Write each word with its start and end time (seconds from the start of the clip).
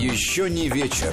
Еще 0.00 0.48
не 0.48 0.70
вечер. 0.70 1.12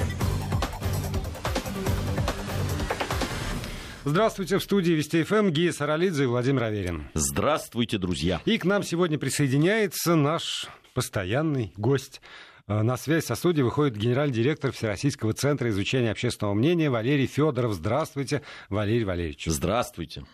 Здравствуйте, 4.06 4.56
в 4.56 4.62
студии 4.62 4.92
Вести 4.92 5.24
ФМ 5.24 5.50
Гия 5.50 5.72
Саралидзе 5.72 6.22
и 6.22 6.26
Владимир 6.26 6.62
Аверин. 6.62 7.04
Здравствуйте, 7.12 7.98
друзья. 7.98 8.40
И 8.46 8.56
к 8.56 8.64
нам 8.64 8.82
сегодня 8.82 9.18
присоединяется 9.18 10.14
наш 10.14 10.68
постоянный 10.94 11.74
гость. 11.76 12.22
Э, 12.66 12.80
на 12.80 12.96
связь 12.96 13.26
со 13.26 13.34
студией 13.34 13.64
выходит 13.64 13.98
генеральный 13.98 14.34
директор 14.34 14.72
Всероссийского 14.72 15.34
центра 15.34 15.68
изучения 15.68 16.10
общественного 16.10 16.54
мнения 16.54 16.88
Валерий 16.88 17.26
Федоров. 17.26 17.74
Здравствуйте, 17.74 18.40
Валерий 18.70 19.04
Валерьевич. 19.04 19.44
Здравствуйте. 19.48 20.24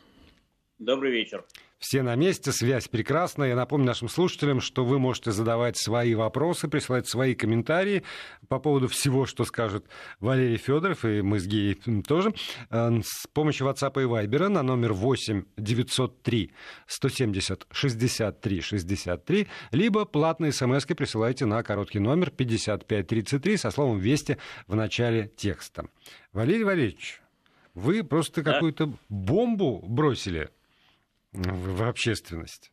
Добрый 0.78 1.10
вечер. 1.10 1.44
Все 1.86 2.02
на 2.02 2.14
месте, 2.14 2.50
связь 2.50 2.88
прекрасная. 2.88 3.50
Я 3.50 3.56
напомню 3.56 3.88
нашим 3.88 4.08
слушателям, 4.08 4.62
что 4.62 4.86
вы 4.86 4.98
можете 4.98 5.32
задавать 5.32 5.76
свои 5.76 6.14
вопросы, 6.14 6.66
присылать 6.66 7.06
свои 7.06 7.34
комментарии 7.34 8.04
по 8.48 8.58
поводу 8.58 8.88
всего, 8.88 9.26
что 9.26 9.44
скажет 9.44 9.84
Валерий 10.18 10.56
Федоров, 10.56 11.04
и 11.04 11.20
мы 11.20 11.38
с 11.38 11.46
Геей 11.46 11.74
тоже, 12.08 12.32
с 12.70 13.26
помощью 13.34 13.66
WhatsApp 13.66 14.02
и 14.02 14.06
Viber 14.06 14.48
на 14.48 14.62
номер 14.62 14.94
8 14.94 15.44
903 15.58 16.52
170 16.86 17.66
63 17.70 18.60
63, 18.62 19.46
либо 19.72 20.06
платные 20.06 20.52
смс 20.52 20.86
присылайте 20.86 21.44
на 21.44 21.62
короткий 21.62 21.98
номер 21.98 22.30
5533 22.30 23.58
со 23.58 23.70
словом 23.70 23.98
«Вести» 23.98 24.38
в 24.66 24.74
начале 24.74 25.30
текста. 25.36 25.86
Валерий 26.32 26.64
Валерьевич, 26.64 27.20
вы 27.74 28.02
просто 28.04 28.42
да? 28.42 28.54
какую-то 28.54 28.94
бомбу 29.10 29.84
бросили 29.86 30.48
в, 31.34 31.76
в 31.76 31.82
общественность? 31.82 32.72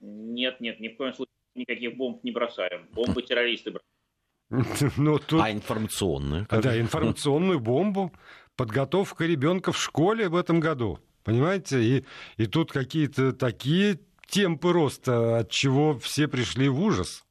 Нет, 0.00 0.60
нет, 0.60 0.80
ни 0.80 0.88
в 0.88 0.96
коем 0.96 1.12
случае 1.12 1.32
никаких 1.54 1.96
бомб 1.96 2.22
не 2.22 2.30
бросаем. 2.30 2.86
Бомбы 2.92 3.22
террористы 3.22 3.70
бросаем. 3.70 4.92
Ну, 4.96 5.18
тут... 5.18 5.42
А 5.42 5.50
информационную? 5.50 6.46
Да, 6.48 6.78
информационную 6.80 7.58
бомбу. 7.58 8.12
Подготовка 8.54 9.26
ребенка 9.26 9.72
в 9.72 9.78
школе 9.78 10.28
в 10.28 10.36
этом 10.36 10.60
году. 10.60 11.00
Понимаете? 11.24 11.82
И, 11.82 12.04
и 12.36 12.46
тут 12.46 12.70
какие-то 12.70 13.32
такие 13.32 13.98
темпы 14.28 14.72
роста, 14.72 15.38
от 15.38 15.50
чего 15.50 15.98
все 15.98 16.28
пришли 16.28 16.68
в 16.68 16.80
ужас. 16.80 17.24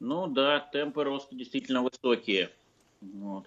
Ну 0.00 0.26
да, 0.26 0.60
темпы 0.60 1.04
роста 1.04 1.34
действительно 1.36 1.82
высокие. 1.82 2.50
Вот. 3.00 3.46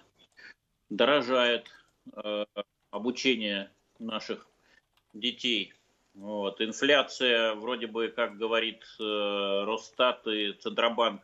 Дорожает 0.88 1.68
э, 2.16 2.44
обучение 2.90 3.70
наших 3.98 4.48
детей. 5.12 5.74
Вот. 6.14 6.60
Инфляция, 6.60 7.54
вроде 7.54 7.86
бы, 7.86 8.08
как 8.08 8.36
говорит 8.36 8.82
э, 8.98 9.64
Росстат 9.64 10.26
и 10.26 10.52
Центробанк, 10.52 11.22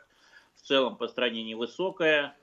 в 0.54 0.62
целом 0.62 0.96
по 0.96 1.08
стране 1.08 1.42
невысокая, 1.42 2.36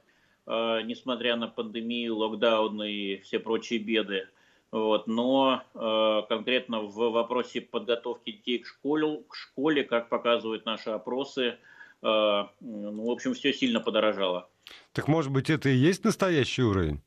э, 0.45 0.81
несмотря 0.83 1.37
на 1.37 1.47
пандемию, 1.47 2.17
локдауны 2.17 2.91
и 2.91 3.17
все 3.21 3.39
прочие 3.39 3.79
беды. 3.79 4.27
Вот. 4.71 5.07
Но 5.07 5.63
э, 5.73 6.21
конкретно 6.27 6.81
в 6.81 7.11
вопросе 7.11 7.61
подготовки 7.61 8.31
детей 8.31 8.59
к 8.59 8.67
школе, 8.67 9.23
к 9.29 9.35
школе 9.35 9.83
как 9.83 10.09
показывают 10.09 10.65
наши 10.65 10.89
опросы, 10.89 11.57
ну, 12.03 13.05
в 13.05 13.11
общем, 13.11 13.35
все 13.35 13.53
сильно 13.53 13.79
подорожало. 13.79 14.49
Так 14.91 15.07
может 15.07 15.31
быть, 15.31 15.51
это 15.51 15.69
и 15.69 15.75
есть 15.75 16.03
настоящий 16.03 16.63
уровень? 16.63 16.99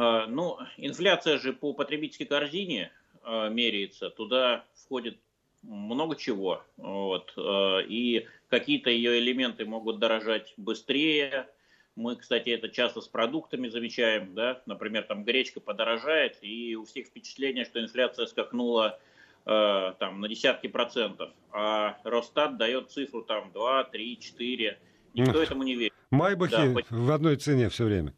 А, 0.00 0.26
ну, 0.26 0.56
инфляция 0.78 1.38
же 1.38 1.52
по 1.52 1.74
потребительской 1.74 2.24
корзине 2.24 2.90
а, 3.22 3.50
меряется. 3.50 4.08
Туда 4.08 4.64
входит 4.74 5.18
много 5.62 6.16
чего. 6.16 6.64
Вот. 6.78 7.34
А, 7.36 7.80
и 7.80 8.26
какие-то 8.48 8.88
ее 8.88 9.18
элементы 9.18 9.66
могут 9.66 9.98
дорожать 9.98 10.54
быстрее. 10.56 11.50
Мы, 11.96 12.16
кстати, 12.16 12.48
это 12.48 12.70
часто 12.70 13.02
с 13.02 13.08
продуктами 13.08 13.68
замечаем. 13.68 14.34
Да? 14.34 14.62
Например, 14.64 15.02
там 15.02 15.22
гречка 15.22 15.60
подорожает, 15.60 16.38
и 16.40 16.76
у 16.76 16.86
всех 16.86 17.08
впечатление, 17.08 17.66
что 17.66 17.78
инфляция 17.82 18.24
скакнула 18.24 18.98
там, 19.44 20.20
на 20.20 20.28
десятки 20.28 20.68
процентов. 20.68 21.30
А 21.50 21.98
Росстат 22.04 22.56
дает 22.56 22.90
цифру 22.90 23.22
там 23.22 23.50
2, 23.52 23.84
3, 23.84 24.18
4. 24.18 24.78
Никто 25.14 25.42
этому 25.42 25.62
не 25.62 25.74
верит. 25.74 25.94
Майбахи 26.10 26.52
да, 26.74 26.82
в 26.90 27.10
одной 27.10 27.36
цене 27.36 27.68
все 27.68 27.84
время. 27.84 28.14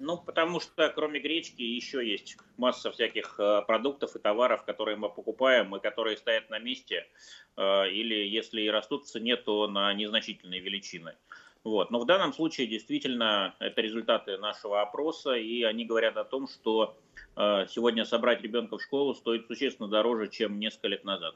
Ну, 0.00 0.16
потому 0.16 0.60
что 0.60 0.90
кроме 0.94 1.20
гречки 1.20 1.60
еще 1.60 2.08
есть 2.08 2.38
масса 2.56 2.90
всяких 2.90 3.38
э, 3.38 3.60
продуктов 3.66 4.16
и 4.16 4.18
товаров, 4.18 4.64
которые 4.64 4.96
мы 4.96 5.10
покупаем 5.10 5.76
и 5.76 5.80
которые 5.80 6.16
стоят 6.16 6.48
на 6.48 6.58
месте, 6.58 7.06
э, 7.58 7.90
или 7.90 8.14
если 8.14 8.62
и 8.62 8.70
растут 8.70 9.04
в 9.04 9.08
цене, 9.08 9.36
то 9.36 9.68
на 9.68 9.92
незначительные 9.92 10.60
величины. 10.60 11.16
Вот. 11.64 11.90
Но 11.90 12.00
в 12.00 12.06
данном 12.06 12.32
случае 12.32 12.66
действительно 12.66 13.54
это 13.58 13.82
результаты 13.82 14.38
нашего 14.38 14.80
опроса, 14.80 15.34
и 15.34 15.64
они 15.64 15.84
говорят 15.84 16.16
о 16.16 16.24
том, 16.24 16.48
что 16.48 16.96
э, 17.36 17.66
сегодня 17.68 18.06
собрать 18.06 18.40
ребенка 18.40 18.78
в 18.78 18.82
школу 18.82 19.14
стоит 19.14 19.46
существенно 19.48 19.86
дороже, 19.86 20.28
чем 20.28 20.58
несколько 20.58 20.88
лет 20.88 21.04
назад. 21.04 21.34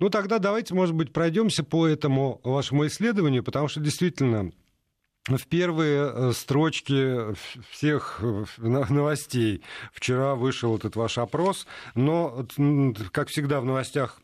Ну 0.00 0.10
тогда 0.10 0.40
давайте, 0.40 0.74
может 0.74 0.96
быть, 0.96 1.12
пройдемся 1.12 1.62
по 1.62 1.86
этому 1.86 2.40
вашему 2.42 2.84
исследованию, 2.88 3.44
потому 3.44 3.68
что 3.68 3.78
действительно 3.78 4.50
в 5.28 5.46
первые 5.46 6.10
э, 6.12 6.32
строчки 6.32 7.34
всех 7.70 8.20
э, 8.22 8.44
новостей. 8.58 9.62
Вчера 9.92 10.34
вышел 10.34 10.76
этот 10.76 10.96
ваш 10.96 11.18
опрос, 11.18 11.66
но, 11.94 12.46
как 13.12 13.28
всегда 13.28 13.60
в 13.60 13.64
новостях, 13.64 14.20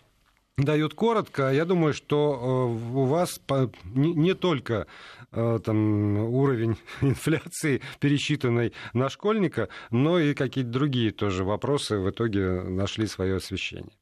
дают 0.57 0.95
коротко. 0.95 1.53
Я 1.53 1.67
думаю, 1.67 1.93
что 1.93 2.33
э, 2.33 2.97
у 2.97 3.05
вас 3.05 3.41
не 3.85 4.35
только 4.35 4.87
там, 5.31 6.19
уровень 6.19 6.77
инфляции, 7.03 7.83
пересчитанный 8.01 8.73
на 8.95 9.11
школьника, 9.11 9.69
но 9.91 10.19
и 10.19 10.33
какие-то 10.33 10.71
другие 10.71 11.11
тоже 11.11 11.45
вопросы 11.45 11.99
в 11.99 12.09
итоге 12.09 12.63
нашли 12.63 13.07
свое 13.07 13.37
освещение. 13.37 13.93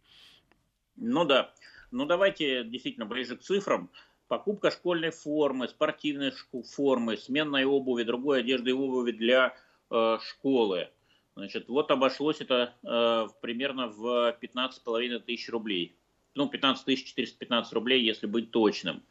Ну 0.97 1.25
да. 1.25 1.53
Ну 1.91 2.06
давайте 2.06 2.62
действительно 2.65 3.06
ближе 3.06 3.37
к 3.37 3.41
цифрам 3.41 3.91
покупка 4.29 4.71
школьной 4.71 5.11
формы, 5.11 5.69
спортивной 5.69 6.33
формы, 6.75 7.17
сменной 7.17 7.65
обуви, 7.65 8.05
другой 8.05 8.41
одежды 8.41 8.71
и 8.71 8.75
обуви 8.75 9.12
для 9.12 9.55
э, 9.91 10.19
школы. 10.23 10.89
Значит, 11.37 11.69
вот 11.69 11.91
обошлось 11.91 12.41
это 12.41 12.75
э, 12.83 13.27
примерно 13.41 13.89
в 13.89 14.37
15,5 14.41 15.19
тысяч 15.21 15.49
рублей. 15.49 15.97
Ну, 16.37 16.49
15 16.49 16.99
415 16.99 17.73
рублей, 17.73 18.03
если 18.03 18.27
быть 18.27 18.51
точным. 18.51 19.03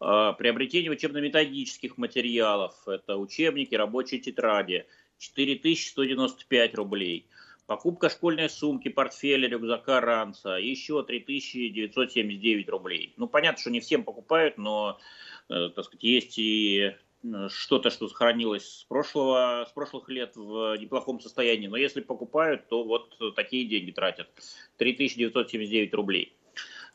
Э, 0.00 0.32
приобретение 0.38 0.90
учебно-методических 0.90 1.96
материалов, 1.98 2.74
это 2.86 3.16
учебники, 3.16 3.74
рабочие 3.74 4.20
тетради, 4.20 4.86
4195 5.18 6.74
рублей. 6.74 7.26
Покупка 7.66 8.08
школьной 8.08 8.48
сумки, 8.48 8.88
портфеля, 8.88 9.48
рюкзака, 9.48 10.00
ранца, 10.00 10.50
еще 10.56 11.02
3979 11.02 12.68
рублей. 12.68 13.12
Ну, 13.16 13.26
понятно, 13.26 13.60
что 13.60 13.70
не 13.70 13.80
всем 13.80 14.04
покупают, 14.04 14.56
но, 14.56 15.00
э, 15.48 15.70
так 15.74 15.84
сказать, 15.84 16.04
есть 16.04 16.38
и 16.38 16.94
э, 17.24 17.48
что-то, 17.48 17.90
что 17.90 18.06
сохранилось 18.06 18.68
с, 18.68 18.84
прошлого, 18.84 19.66
с 19.68 19.72
прошлых 19.72 20.08
лет 20.08 20.36
в 20.36 20.76
неплохом 20.76 21.18
состоянии. 21.18 21.66
Но 21.66 21.76
если 21.76 22.02
покупают, 22.02 22.68
то 22.68 22.84
вот 22.84 23.18
такие 23.34 23.66
деньги 23.66 23.90
тратят. 23.90 24.28
3979 24.76 25.92
рублей. 25.94 26.36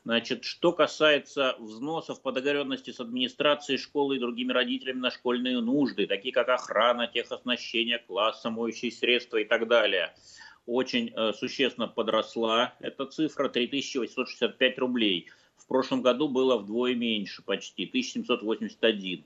Значит, 0.04 0.42
что 0.44 0.72
касается 0.72 1.54
взносов 1.58 2.22
по 2.22 2.32
договоренности 2.32 2.92
с 2.92 2.98
администрацией 2.98 3.76
школы 3.76 4.16
и 4.16 4.18
другими 4.18 4.52
родителями 4.52 5.00
на 5.00 5.10
школьные 5.10 5.60
нужды, 5.60 6.06
такие 6.06 6.32
как 6.32 6.48
охрана, 6.48 7.08
техоснащение 7.08 7.98
класса, 7.98 8.48
моющие 8.48 8.90
средства 8.90 9.36
и 9.36 9.44
так 9.44 9.68
далее– 9.68 10.14
очень 10.66 11.12
э, 11.14 11.32
существенно 11.32 11.88
подросла. 11.88 12.74
Эта 12.80 13.06
цифра 13.06 13.48
3865 13.48 14.78
рублей. 14.78 15.30
В 15.56 15.66
прошлом 15.66 16.02
году 16.02 16.28
было 16.28 16.58
вдвое 16.58 16.94
меньше 16.94 17.42
почти, 17.42 17.84
1781. 17.86 19.24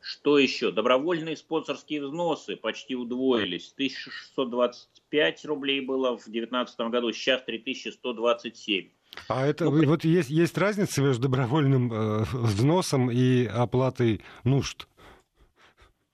Что 0.00 0.38
еще? 0.38 0.70
Добровольные 0.70 1.36
спонсорские 1.36 2.06
взносы 2.06 2.56
почти 2.56 2.94
удвоились. 2.94 3.72
1625 3.74 5.44
рублей 5.46 5.80
было 5.80 6.16
в 6.16 6.24
2019 6.24 6.80
году, 6.90 7.12
сейчас 7.12 7.42
3127. 7.42 8.88
А 9.28 9.46
это 9.46 9.64
ну, 9.64 9.84
вот 9.86 10.04
есть, 10.04 10.30
есть 10.30 10.56
разница 10.58 11.02
между 11.02 11.22
добровольным 11.22 11.92
э, 11.92 12.24
взносом 12.32 13.10
и 13.10 13.46
оплатой 13.46 14.22
нужд? 14.44 14.86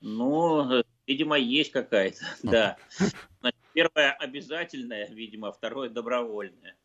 Ну, 0.01 0.79
э, 0.79 0.83
видимо, 1.05 1.37
есть 1.37 1.71
какая-то, 1.71 2.17
да. 2.43 2.77
Значит, 3.41 3.59
Первое 3.73 4.11
обязательное, 4.11 5.07
видимо, 5.09 5.51
второе 5.51 5.89
добровольное. 5.89 6.75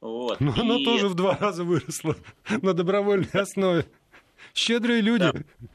Вот. 0.00 0.40
Ну, 0.40 0.52
И... 0.54 0.60
оно 0.60 0.78
тоже 0.84 1.08
в 1.08 1.14
два 1.14 1.36
раза 1.36 1.64
выросло 1.64 2.16
на 2.62 2.74
добровольной 2.74 3.28
основе. 3.32 3.86
Щедрые 4.54 5.00
люди. 5.00 5.30
Да. 5.32 5.68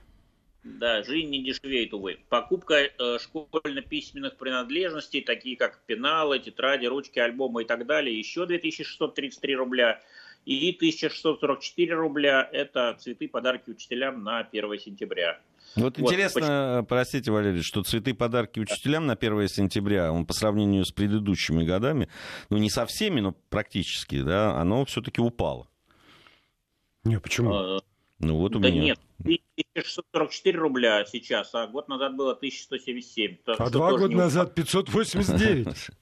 Да, 0.63 1.03
жизнь 1.03 1.29
не 1.29 1.43
дешевеет, 1.43 1.93
увы. 1.93 2.19
Покупка 2.29 2.75
э, 2.75 3.17
школьно-письменных 3.19 4.37
принадлежностей, 4.37 5.21
такие 5.21 5.55
как 5.55 5.81
пеналы, 5.85 6.39
тетради, 6.39 6.85
ручки, 6.85 7.17
альбомы 7.17 7.63
и 7.63 7.65
так 7.65 7.85
далее, 7.85 8.17
еще 8.17 8.45
2633 8.45 9.55
рубля. 9.55 10.01
И 10.45 10.75
1644 10.75 11.93
рубля– 11.93 12.47
это 12.51 12.95
цветы, 12.99 13.27
подарки 13.27 13.69
учителям 13.69 14.23
на 14.23 14.39
1 14.39 14.79
сентября. 14.79 15.39
Вот, 15.75 15.97
вот 15.97 15.99
интересно, 15.99 16.41
почему? 16.41 16.85
простите, 16.85 17.31
Валерий, 17.31 17.61
что 17.61 17.83
цветы 17.83 18.13
подарки 18.13 18.59
учителям 18.59 19.05
на 19.05 19.13
1 19.13 19.47
сентября, 19.47 20.11
он 20.11 20.25
по 20.25 20.33
сравнению 20.33 20.85
с 20.85 20.91
предыдущими 20.91 21.63
годами, 21.63 22.09
ну 22.49 22.57
не 22.57 22.69
со 22.69 22.85
всеми, 22.85 23.19
но 23.19 23.33
практически, 23.49 24.21
да, 24.21 24.59
оно 24.59 24.85
все-таки 24.85 25.21
упало. 25.21 25.69
Не, 27.03 27.19
почему? 27.19 27.53
А, 27.53 27.79
ну 28.19 28.35
вот 28.37 28.55
у 28.55 28.59
да 28.59 28.69
меня. 28.69 28.81
нет, 28.81 28.99
1644 29.21 30.57
рубля 30.57 31.05
сейчас, 31.05 31.53
а 31.55 31.67
год 31.67 31.87
назад 31.87 32.15
было 32.15 32.33
1177. 32.33 33.37
А 33.57 33.69
два 33.69 33.91
года 33.97 34.15
назад 34.15 34.55
589. 34.55 35.67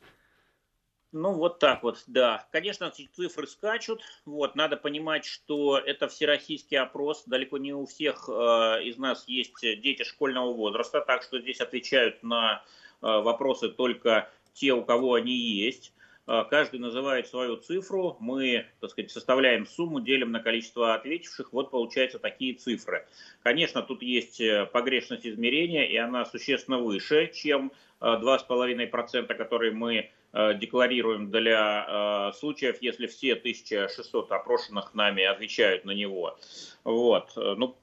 Ну, 1.14 1.34
вот 1.34 1.60
так 1.60 1.84
вот, 1.84 2.04
да. 2.08 2.48
Конечно, 2.52 2.92
цифры 2.92 3.48
скачут. 3.48 4.02
Вот, 4.26 4.56
надо 4.56 4.76
понимать, 4.76 5.26
что 5.26 5.78
это 5.78 6.10
всероссийский 6.10 6.78
опрос. 6.78 7.24
Далеко 7.26 7.58
не 7.58 7.74
у 7.74 7.86
всех 7.86 8.28
э, 8.28 8.84
из 8.84 8.98
нас 8.98 9.26
есть 9.28 9.62
дети 9.62 10.04
школьного 10.04 10.54
возраста, 10.54 11.00
так 11.00 11.24
что 11.24 11.40
здесь 11.40 11.62
отвечают 11.62 12.24
на 12.24 12.62
э, 13.02 13.08
вопросы 13.08 13.70
только 13.70 14.30
те, 14.54 14.74
у 14.74 14.84
кого 14.84 15.14
они 15.14 15.34
есть. 15.34 15.94
Э, 16.28 16.44
каждый 16.50 16.80
называет 16.80 17.28
свою 17.28 17.56
цифру, 17.56 18.18
мы, 18.20 18.66
так 18.82 18.92
сказать, 18.92 19.12
составляем 19.12 19.66
сумму, 19.66 20.02
делим 20.02 20.32
на 20.32 20.42
количество 20.42 20.94
ответивших, 20.94 21.54
вот 21.54 21.72
получаются 21.72 22.20
такие 22.20 22.54
цифры. 22.54 23.08
Конечно, 23.44 23.82
тут 23.82 24.02
есть 24.02 24.42
э, 24.42 24.66
погрешность 24.66 25.26
измерения, 25.26 25.86
и 25.86 25.96
она 25.96 26.26
существенно 26.26 26.80
выше, 26.80 27.32
чем 27.34 27.72
2,5%, 28.02 29.26
э, 29.32 29.34
которые 29.36 29.72
мы 29.72 30.12
декларируем 30.60 31.32
для 31.32 32.32
случаев, 32.36 32.78
если 32.82 33.08
все 33.08 33.34
1600 33.34 34.32
опрошенных 34.32 34.94
нами 34.94 35.24
отвечают 35.24 35.86
на 35.86 35.92
него. 35.92 36.38
Вот. 36.84 37.32
Ну, 37.36 37.78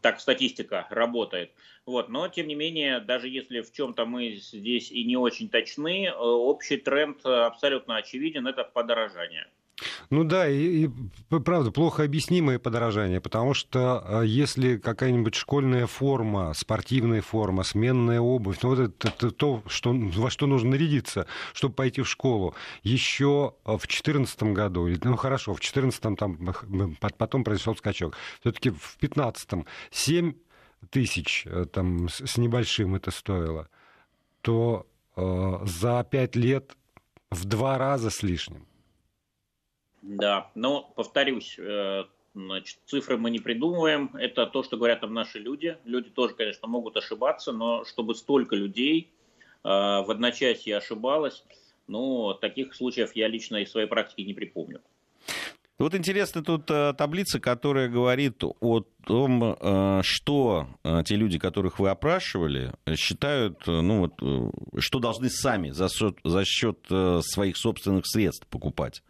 так 0.00 0.20
статистика 0.20 0.86
работает. 0.90 1.50
Вот. 1.86 2.08
Но, 2.08 2.28
тем 2.28 2.48
не 2.48 2.54
менее, 2.54 3.00
даже 3.00 3.28
если 3.28 3.60
в 3.60 3.72
чем-то 3.72 4.04
мы 4.04 4.32
здесь 4.32 4.90
и 4.90 5.04
не 5.04 5.16
очень 5.16 5.48
точны, 5.48 6.06
э, 6.06 6.12
общий 6.12 6.76
тренд 6.76 7.24
абсолютно 7.24 7.96
очевиден, 7.96 8.46
это 8.46 8.64
подорожание. 8.64 9.46
Ну 10.08 10.24
да, 10.24 10.48
и, 10.48 10.86
и 10.86 10.90
правда, 11.28 11.70
плохо 11.70 12.02
объяснимое 12.04 12.58
подорожание, 12.58 13.20
потому 13.20 13.52
что 13.52 14.02
а, 14.04 14.22
если 14.22 14.78
какая-нибудь 14.78 15.34
школьная 15.34 15.86
форма, 15.86 16.54
спортивная 16.54 17.20
форма, 17.20 17.62
сменная 17.62 18.20
обувь, 18.20 18.58
ну 18.62 18.70
вот 18.70 18.78
это, 18.78 19.08
это 19.08 19.30
то, 19.30 19.62
что, 19.66 19.92
во 19.92 20.30
что 20.30 20.46
нужно 20.46 20.70
нарядиться, 20.70 21.26
чтобы 21.52 21.74
пойти 21.74 22.00
в 22.02 22.08
школу, 22.08 22.54
еще 22.82 23.54
в 23.64 23.78
2014 23.78 24.42
году, 24.44 24.88
ну 25.02 25.16
хорошо, 25.16 25.52
в 25.52 25.60
2014 25.60 26.18
там 26.18 26.96
потом 27.18 27.44
произошел 27.44 27.76
скачок, 27.76 28.16
все-таки 28.40 28.70
в 28.70 28.96
2015 29.00 29.66
7 29.90 30.34
тысяч 30.90 31.42
э, 31.46 31.66
там 31.70 32.08
с 32.08 32.36
небольшим 32.36 32.94
это 32.94 33.10
стоило, 33.10 33.68
то 34.40 34.86
э, 35.16 35.58
за 35.64 36.06
5 36.10 36.36
лет 36.36 36.76
в 37.30 37.44
два 37.44 37.76
раза 37.78 38.10
с 38.10 38.22
лишним. 38.22 38.66
Да, 40.06 40.50
но 40.54 40.82
повторюсь, 40.94 41.56
э, 41.58 42.04
значит, 42.32 42.78
цифры 42.86 43.16
мы 43.16 43.30
не 43.30 43.40
придумываем, 43.40 44.10
это 44.14 44.46
то, 44.46 44.62
что 44.62 44.76
говорят 44.76 45.00
там 45.00 45.12
наши 45.12 45.40
люди. 45.40 45.76
Люди 45.84 46.10
тоже, 46.10 46.34
конечно, 46.34 46.68
могут 46.68 46.96
ошибаться, 46.96 47.50
но 47.50 47.84
чтобы 47.84 48.14
столько 48.14 48.54
людей 48.54 49.10
э, 49.64 49.68
в 49.68 50.08
одночасье 50.08 50.76
ошибалось, 50.76 51.44
ну, 51.88 52.34
таких 52.34 52.74
случаев 52.74 53.16
я 53.16 53.26
лично 53.26 53.56
из 53.56 53.70
своей 53.72 53.88
практики 53.88 54.20
не 54.20 54.32
припомню. 54.32 54.80
Вот 55.78 55.94
интересно 55.94 56.42
тут 56.44 56.70
э, 56.70 56.94
таблица, 56.96 57.40
которая 57.40 57.88
говорит 57.88 58.44
о 58.44 58.84
том, 59.04 60.02
что 60.02 60.68
те 61.04 61.16
люди, 61.16 61.38
которых 61.38 61.78
вы 61.80 61.90
опрашивали, 61.90 62.72
считают, 62.96 63.66
ну 63.66 64.00
вот, 64.00 64.52
что 64.80 64.98
должны 65.00 65.30
сами 65.30 65.70
за 65.70 65.88
счет, 65.88 66.16
за 66.24 66.44
счет 66.44 66.78
своих 66.88 67.56
собственных 67.56 68.06
средств 68.06 68.46
покупать. 68.48 69.02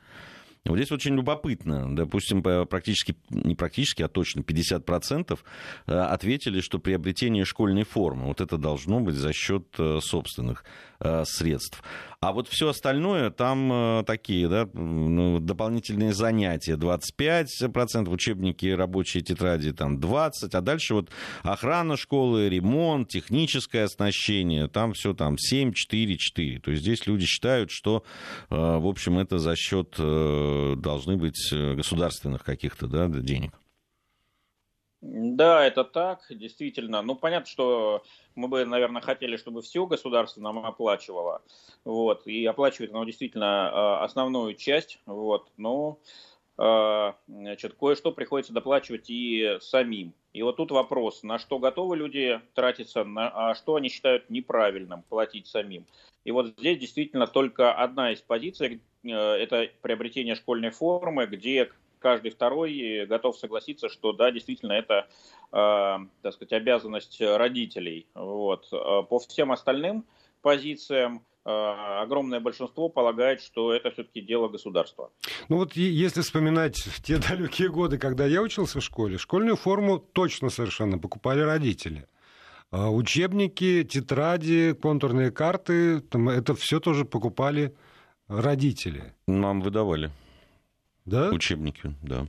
Вот 0.68 0.76
здесь 0.76 0.92
очень 0.92 1.14
любопытно. 1.14 1.94
Допустим, 1.94 2.42
практически, 2.42 3.16
не 3.30 3.54
практически, 3.54 4.02
а 4.02 4.08
точно 4.08 4.40
50% 4.40 5.38
э, 5.86 5.92
ответили, 5.92 6.60
что 6.60 6.78
приобретение 6.78 7.44
школьной 7.44 7.84
формы, 7.84 8.26
вот 8.26 8.40
это 8.40 8.58
должно 8.58 9.00
быть 9.00 9.14
за 9.14 9.32
счет 9.32 9.66
э, 9.78 9.98
собственных 10.00 10.64
средств. 11.24 11.82
А 12.20 12.32
вот 12.32 12.48
все 12.48 12.70
остальное, 12.70 13.30
там 13.30 14.02
такие, 14.06 14.48
да, 14.48 14.66
ну, 14.72 15.38
дополнительные 15.38 16.14
занятия 16.14 16.74
25%, 16.74 18.08
учебники, 18.08 18.66
рабочие 18.66 19.22
тетради 19.22 19.72
там 19.72 19.98
20%, 19.98 20.30
а 20.52 20.60
дальше 20.60 20.94
вот 20.94 21.10
охрана 21.42 21.96
школы, 21.96 22.48
ремонт, 22.48 23.08
техническое 23.08 23.84
оснащение, 23.84 24.66
там 24.66 24.94
все 24.94 25.12
там 25.12 25.36
7, 25.38 25.72
4, 25.72 26.16
4. 26.16 26.60
То 26.60 26.70
есть 26.70 26.82
здесь 26.82 27.06
люди 27.06 27.26
считают, 27.26 27.70
что, 27.70 28.02
в 28.48 28.86
общем, 28.88 29.18
это 29.18 29.38
за 29.38 29.54
счет 29.54 29.94
должны 30.80 31.16
быть 31.16 31.52
э, 31.52 31.74
государственных 31.74 32.44
каких-то 32.44 32.86
да, 32.86 33.08
денег. 33.08 33.52
Да, 35.02 35.64
это 35.66 35.84
так, 35.84 36.24
действительно. 36.30 37.02
Ну, 37.02 37.14
понятно, 37.14 37.46
что 37.46 38.02
мы 38.34 38.48
бы, 38.48 38.64
наверное, 38.64 39.02
хотели, 39.02 39.36
чтобы 39.36 39.62
все 39.62 39.86
государство 39.86 40.40
нам 40.40 40.58
оплачивало. 40.64 41.42
Вот, 41.84 42.26
и 42.26 42.44
оплачивает 42.46 42.92
оно 42.92 43.04
действительно 43.04 43.70
а, 43.70 44.04
основную 44.04 44.54
часть. 44.54 45.00
Вот, 45.06 45.48
но 45.56 45.98
а, 46.58 47.16
значит, 47.28 47.74
кое-что 47.74 48.10
приходится 48.12 48.52
доплачивать 48.52 49.10
и 49.10 49.58
самим. 49.60 50.14
И 50.32 50.42
вот 50.42 50.56
тут 50.56 50.70
вопрос, 50.70 51.22
на 51.22 51.38
что 51.38 51.58
готовы 51.58 51.96
люди 51.96 52.40
тратиться, 52.54 53.04
на, 53.04 53.50
а 53.50 53.54
что 53.54 53.76
они 53.76 53.88
считают 53.88 54.28
неправильным 54.30 55.02
платить 55.02 55.46
самим. 55.46 55.86
И 56.24 56.30
вот 56.30 56.54
здесь 56.58 56.78
действительно 56.78 57.26
только 57.26 57.72
одна 57.72 58.12
из 58.12 58.20
позиций, 58.20 58.80
э, 59.04 59.08
это 59.10 59.70
приобретение 59.82 60.34
школьной 60.34 60.70
формы, 60.70 61.26
где 61.26 61.70
каждый 62.06 62.30
второй 62.30 63.04
готов 63.06 63.36
согласиться, 63.36 63.88
что 63.88 64.12
да, 64.12 64.30
действительно, 64.30 64.74
это, 64.74 65.08
э, 65.52 65.96
так 66.22 66.32
сказать, 66.32 66.52
обязанность 66.52 67.20
родителей. 67.20 68.06
Вот. 68.14 68.68
Э, 68.70 69.02
по 69.02 69.18
всем 69.18 69.50
остальным 69.50 70.04
позициям 70.40 71.24
огромное 71.44 72.40
большинство 72.40 72.88
полагает, 72.88 73.40
что 73.40 73.72
это 73.72 73.92
все-таки 73.92 74.20
дело 74.20 74.48
государства. 74.48 75.10
Ну 75.48 75.58
вот 75.58 75.74
если 75.74 76.20
вспоминать 76.20 76.76
те 77.04 77.18
далекие 77.28 77.68
годы, 77.68 77.98
когда 77.98 78.26
я 78.26 78.42
учился 78.42 78.80
в 78.80 78.84
школе, 78.84 79.16
школьную 79.16 79.56
форму 79.56 79.98
точно 79.98 80.50
совершенно 80.50 80.98
покупали 80.98 81.40
родители. 81.40 82.06
А 82.70 82.90
учебники, 82.90 83.84
тетради, 83.84 84.74
контурные 84.74 85.30
карты, 85.30 86.00
там, 86.00 86.28
это 86.28 86.54
все 86.54 86.80
тоже 86.80 87.04
покупали 87.04 87.74
родители. 88.28 89.14
Нам 89.26 89.60
выдавали. 89.60 90.10
Да? 91.06 91.30
Учебники, 91.30 91.94
да. 92.02 92.26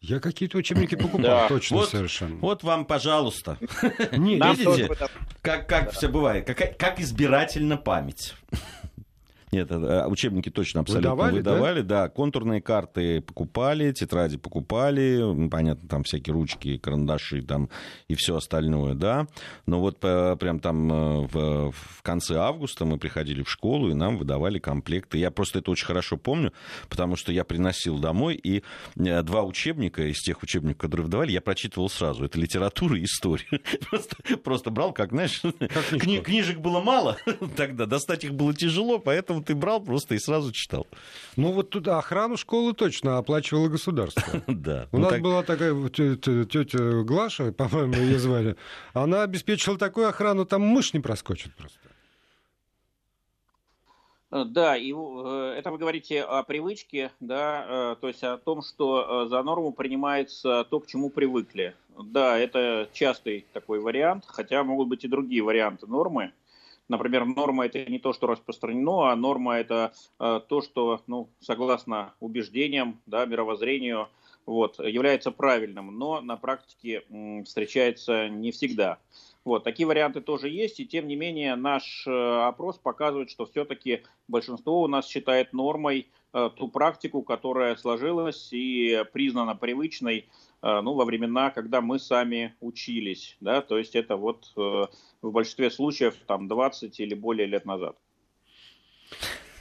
Я 0.00 0.20
какие-то 0.20 0.58
учебники 0.58 0.94
покупал, 0.94 1.22
да. 1.22 1.48
точно 1.48 1.78
вот, 1.78 1.88
совершенно. 1.88 2.36
Вот 2.36 2.62
вам, 2.62 2.84
пожалуйста. 2.84 3.58
Не, 4.12 4.36
видите, 4.36 4.90
как, 5.42 5.68
как 5.68 5.92
все 5.92 6.08
бывает, 6.08 6.46
как, 6.46 6.76
как 6.76 7.00
избирательна 7.00 7.76
память. 7.76 8.34
Нет, 9.52 9.70
э, 9.70 10.06
учебники 10.06 10.50
точно 10.50 10.80
абсолютно 10.80 11.10
выдавали, 11.10 11.36
выдавали 11.36 11.80
да? 11.82 12.02
да. 12.02 12.08
Контурные 12.08 12.60
карты 12.60 13.20
покупали, 13.20 13.92
тетради 13.92 14.36
покупали, 14.36 15.48
понятно, 15.48 15.88
там 15.88 16.02
всякие 16.02 16.34
ручки, 16.34 16.78
карандаши 16.78 17.42
там 17.42 17.70
и 18.08 18.14
все 18.16 18.36
остальное, 18.36 18.94
да. 18.94 19.28
Но 19.66 19.80
вот 19.80 19.98
э, 20.02 20.36
прям 20.36 20.58
там 20.58 20.92
э, 20.92 21.26
в, 21.28 21.70
в 21.72 22.02
конце 22.02 22.36
августа 22.36 22.84
мы 22.84 22.98
приходили 22.98 23.42
в 23.42 23.50
школу, 23.50 23.90
и 23.90 23.94
нам 23.94 24.16
выдавали 24.18 24.58
комплекты. 24.58 25.18
Я 25.18 25.30
просто 25.30 25.60
это 25.60 25.70
очень 25.70 25.86
хорошо 25.86 26.16
помню, 26.16 26.52
потому 26.88 27.14
что 27.14 27.30
я 27.30 27.44
приносил 27.44 27.98
домой, 27.98 28.34
и 28.34 28.62
два 28.96 29.42
учебника 29.42 30.02
из 30.02 30.20
тех 30.22 30.42
учебников, 30.42 30.82
которые 30.82 31.04
выдавали, 31.04 31.32
я 31.32 31.40
прочитывал 31.40 31.88
сразу. 31.88 32.24
Это 32.24 32.38
литература 32.38 32.98
и 32.98 33.04
история. 33.04 33.46
Просто, 33.90 34.16
просто 34.42 34.70
брал, 34.70 34.92
как, 34.92 35.10
знаешь, 35.10 35.40
как 35.40 36.00
кни, 36.00 36.20
книжек 36.20 36.58
было 36.58 36.80
мало 36.80 37.16
тогда, 37.56 37.86
достать 37.86 38.24
их 38.24 38.34
было 38.34 38.54
тяжело, 38.54 38.98
поэтому 38.98 39.35
поэтому 39.36 39.42
ты 39.42 39.54
брал 39.54 39.80
просто 39.80 40.14
и 40.14 40.18
сразу 40.18 40.52
читал. 40.52 40.86
Ну 41.36 41.52
вот 41.52 41.70
туда 41.70 41.98
охрану 41.98 42.36
школы 42.36 42.72
точно 42.72 43.18
оплачивало 43.18 43.68
государство. 43.68 44.42
Да. 44.56 44.88
У 44.92 44.98
ну 44.98 45.10
нас 45.10 45.20
была 45.20 45.42
такая 45.42 45.74
тетя 45.88 47.02
Глаша, 47.02 47.52
по-моему, 47.52 47.94
ее 47.94 48.18
звали. 48.18 48.56
Она 48.94 49.22
обеспечила 49.22 49.78
такую 49.78 50.08
охрану, 50.08 50.44
там 50.44 50.62
мышь 50.62 50.94
не 50.94 51.00
проскочит 51.00 51.54
просто. 51.54 51.78
Э, 54.30 54.44
да, 54.44 54.76
и 54.76 54.92
э, 54.92 55.54
это 55.58 55.70
вы 55.70 55.78
говорите 55.78 56.22
о 56.22 56.42
привычке, 56.42 57.12
да, 57.20 57.66
э, 57.68 57.96
то 58.00 58.08
есть 58.08 58.24
о 58.24 58.38
том, 58.38 58.62
что 58.62 59.28
за 59.28 59.42
норму 59.42 59.72
принимается 59.72 60.64
то, 60.64 60.80
к 60.80 60.86
чему 60.86 61.10
привыкли. 61.10 61.74
Да, 61.98 62.38
это 62.38 62.88
частый 62.92 63.46
такой 63.52 63.80
вариант, 63.80 64.24
хотя 64.26 64.64
могут 64.64 64.88
быть 64.88 65.04
и 65.04 65.08
другие 65.08 65.42
варианты 65.42 65.86
нормы. 65.86 66.32
Например, 66.88 67.24
норма 67.24 67.66
это 67.66 67.84
не 67.90 67.98
то, 67.98 68.12
что 68.12 68.26
распространено, 68.26 69.10
а 69.10 69.16
норма 69.16 69.56
это 69.56 69.92
э, 70.20 70.40
то, 70.48 70.62
что, 70.62 71.02
ну, 71.06 71.28
согласно 71.40 72.14
убеждениям, 72.20 73.00
да, 73.06 73.26
мировоззрению, 73.26 74.08
вот, 74.46 74.78
является 74.78 75.32
правильным, 75.32 75.98
но 75.98 76.20
на 76.20 76.36
практике 76.36 77.02
встречается 77.44 78.28
не 78.28 78.52
всегда. 78.52 78.98
Вот, 79.46 79.62
такие 79.62 79.86
варианты 79.86 80.20
тоже 80.20 80.48
есть, 80.48 80.80
и 80.80 80.86
тем 80.86 81.06
не 81.06 81.14
менее 81.14 81.54
наш 81.54 82.04
э, 82.04 82.10
опрос 82.10 82.78
показывает, 82.78 83.30
что 83.30 83.46
все-таки 83.46 84.02
большинство 84.26 84.82
у 84.82 84.88
нас 84.88 85.06
считает 85.06 85.52
нормой 85.52 86.08
э, 86.32 86.50
ту 86.56 86.66
практику, 86.66 87.22
которая 87.22 87.76
сложилась 87.76 88.48
и 88.52 89.04
признана 89.12 89.54
привычной 89.54 90.28
э, 90.62 90.80
ну, 90.80 90.94
во 90.94 91.04
времена, 91.04 91.50
когда 91.50 91.80
мы 91.80 92.00
сами 92.00 92.56
учились. 92.60 93.36
Да? 93.38 93.60
То 93.60 93.78
есть 93.78 93.94
это 93.94 94.16
вот 94.16 94.50
в 94.56 94.90
большинстве 95.22 95.70
случаев 95.70 96.16
там 96.26 96.48
20 96.48 96.98
или 96.98 97.14
более 97.14 97.46
лет 97.46 97.66
назад. 97.66 97.96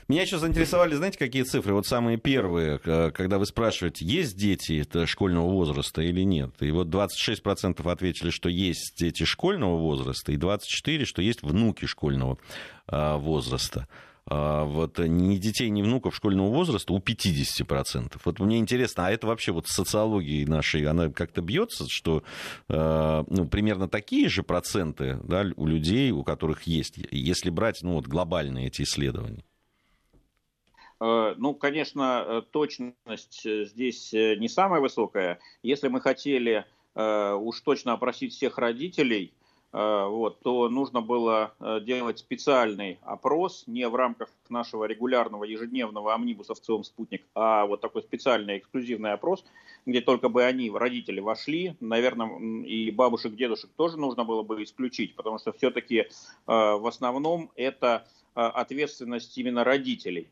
Меня 0.07 0.21
еще 0.21 0.37
заинтересовали, 0.37 0.93
знаете, 0.93 1.17
какие 1.17 1.41
цифры? 1.41 1.73
Вот 1.73 1.87
самые 1.87 2.17
первые, 2.17 2.77
когда 2.77 3.39
вы 3.39 3.47
спрашиваете, 3.47 4.05
есть 4.05 4.37
дети 4.37 4.85
школьного 5.05 5.49
возраста 5.49 6.03
или 6.03 6.21
нет. 6.21 6.51
И 6.59 6.69
вот 6.69 6.89
26% 6.89 7.91
ответили, 7.91 8.29
что 8.29 8.47
есть 8.47 8.93
дети 8.99 9.23
школьного 9.23 9.77
возраста, 9.77 10.31
и 10.31 10.37
24%, 10.37 11.05
что 11.05 11.23
есть 11.23 11.41
внуки 11.41 11.85
школьного 11.85 12.37
а, 12.87 13.17
возраста. 13.17 13.87
А, 14.27 14.65
вот 14.65 14.99
ни 14.99 15.37
детей, 15.37 15.71
ни 15.71 15.81
внуков 15.81 16.15
школьного 16.15 16.49
возраста 16.49 16.93
у 16.93 16.99
50%. 16.99 18.19
Вот 18.23 18.39
мне 18.39 18.59
интересно, 18.59 19.07
а 19.07 19.11
это 19.11 19.25
вообще 19.25 19.53
вот 19.53 19.67
социологии 19.67 20.45
нашей, 20.45 20.85
она 20.85 21.09
как-то 21.09 21.41
бьется, 21.41 21.87
что 21.89 22.23
а, 22.69 23.23
ну, 23.27 23.47
примерно 23.47 23.87
такие 23.87 24.29
же 24.29 24.43
проценты 24.43 25.19
да, 25.23 25.45
у 25.55 25.65
людей, 25.65 26.11
у 26.11 26.23
которых 26.23 26.63
есть, 26.63 26.99
если 27.09 27.49
брать 27.49 27.79
ну, 27.81 27.93
вот, 27.93 28.05
глобальные 28.05 28.67
эти 28.67 28.83
исследования? 28.83 29.43
Э, 30.99 31.35
ну, 31.37 31.53
конечно, 31.53 32.43
точность 32.51 33.45
э, 33.45 33.65
здесь 33.65 34.13
э, 34.13 34.35
не 34.35 34.47
самая 34.49 34.81
высокая. 34.81 35.39
Если 35.63 35.87
мы 35.87 36.01
хотели 36.01 36.65
уж 36.97 37.59
точно 37.59 37.91
опросить 37.91 38.31
всех 38.31 38.57
родителей, 38.57 39.33
Э, 39.75 40.07
вот, 40.07 40.39
то 40.39 40.69
нужно 40.69 41.01
было 41.01 41.53
э, 41.59 41.81
делать 41.81 42.19
специальный 42.19 42.97
опрос 43.01 43.65
не 43.67 43.89
в 43.89 43.95
рамках 43.95 44.29
нашего 44.47 44.85
регулярного 44.85 45.43
ежедневного 45.43 46.13
амнибуса 46.13 46.53
в 46.55 46.61
целом 46.61 46.85
спутник, 46.85 47.25
а 47.35 47.65
вот 47.65 47.81
такой 47.81 48.01
специальный 48.01 48.59
эксклюзивный 48.59 49.11
опрос, 49.11 49.43
где 49.85 49.99
только 49.99 50.29
бы 50.29 50.45
они, 50.45 50.71
родители, 50.71 51.19
вошли. 51.19 51.75
Наверное, 51.81 52.63
и 52.63 52.89
бабушек, 52.89 53.35
дедушек 53.35 53.69
тоже 53.75 53.97
нужно 53.97 54.23
было 54.23 54.43
бы 54.43 54.63
исключить, 54.63 55.13
потому 55.13 55.39
что 55.39 55.51
все-таки 55.51 55.97
э, 55.97 56.07
в 56.45 56.87
основном 56.87 57.51
это 57.55 58.07
ответственность 58.33 59.37
именно 59.37 59.63
родителей. 59.63 60.29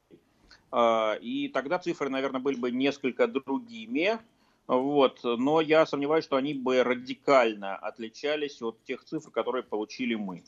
И 1.21 1.51
тогда 1.53 1.77
цифры, 1.77 2.09
наверное, 2.09 2.41
были 2.41 2.55
бы 2.55 2.71
несколько 2.71 3.27
другими, 3.27 4.17
вот. 4.65 5.19
Но 5.23 5.61
я 5.61 5.85
сомневаюсь, 5.85 6.25
что 6.25 6.37
они 6.37 6.53
бы 6.53 6.81
радикально 6.83 7.75
отличались 7.75 8.61
от 8.61 8.83
тех 8.83 9.03
цифр, 9.03 9.29
которые 9.29 9.63
получили 9.63 10.15
мы. 10.15 10.43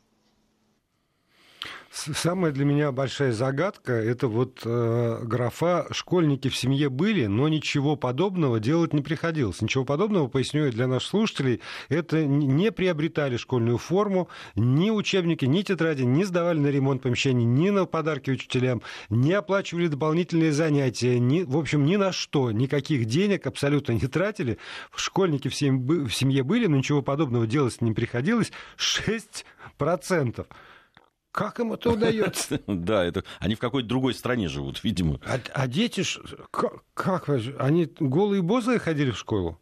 Самая 1.96 2.52
для 2.52 2.66
меня 2.66 2.92
большая 2.92 3.32
загадка– 3.32 3.94
это 3.94 4.28
вот 4.28 4.64
э, 4.66 5.20
графа 5.24 5.88
«школьники 5.92 6.50
в 6.50 6.58
семье 6.58 6.90
были, 6.90 7.26
но 7.26 7.48
ничего 7.48 7.96
подобного 7.96 8.60
делать 8.60 8.92
не 8.92 9.02
приходилось». 9.02 9.62
Ничего 9.62 9.86
подобного, 9.86 10.28
поясню 10.28 10.70
для 10.72 10.88
наших 10.88 11.10
слушателей, 11.10 11.62
это 11.88 12.26
не 12.26 12.70
приобретали 12.74 13.38
школьную 13.38 13.78
форму, 13.78 14.28
ни 14.56 14.90
учебники, 14.90 15.46
ни 15.46 15.62
тетради 15.62 16.04
не 16.04 16.26
сдавали 16.26 16.60
на 16.60 16.68
ремонт 16.68 17.02
помещений, 17.02 17.46
ни 17.46 17.70
на 17.70 17.86
подарки 17.86 18.30
учителям, 18.30 18.82
не 19.10 19.32
оплачивали 19.32 19.88
дополнительные 19.88 20.52
занятия, 20.52 21.18
ни, 21.18 21.44
в 21.44 21.58
общем, 21.58 21.86
ни 21.86 21.96
на 21.96 22.12
что, 22.12 22.52
никаких 22.52 23.06
денег 23.06 23.48
абсолютно 23.48 23.94
не 23.94 24.08
тратили. 24.08 24.58
Школьники 24.94 25.48
в 25.48 25.56
семье 25.56 26.44
были, 26.44 26.66
но 26.68 26.76
ничего 26.76 27.02
подобного 27.02 27.48
делать 27.48 27.80
не 27.80 27.94
приходилось. 27.94 28.52
6%. 28.78 30.46
Как 31.36 31.60
им 31.60 31.74
это 31.74 31.92
удается? 31.92 32.62
Да, 32.68 33.04
это 33.04 33.26
они 33.40 33.56
в 33.56 33.60
какой-то 33.60 33.90
другой 33.90 34.14
стране 34.14 34.48
живут, 34.48 34.82
видимо. 34.86 35.20
А, 35.26 35.38
а 35.54 35.68
дети 35.68 36.02
ж 36.02 36.22
как, 36.50 36.86
как 36.94 37.28
они 37.28 37.92
голые 38.00 38.42
бозые 38.42 38.80
ходили 38.80 39.12
в 39.12 39.18
школу? 39.18 39.60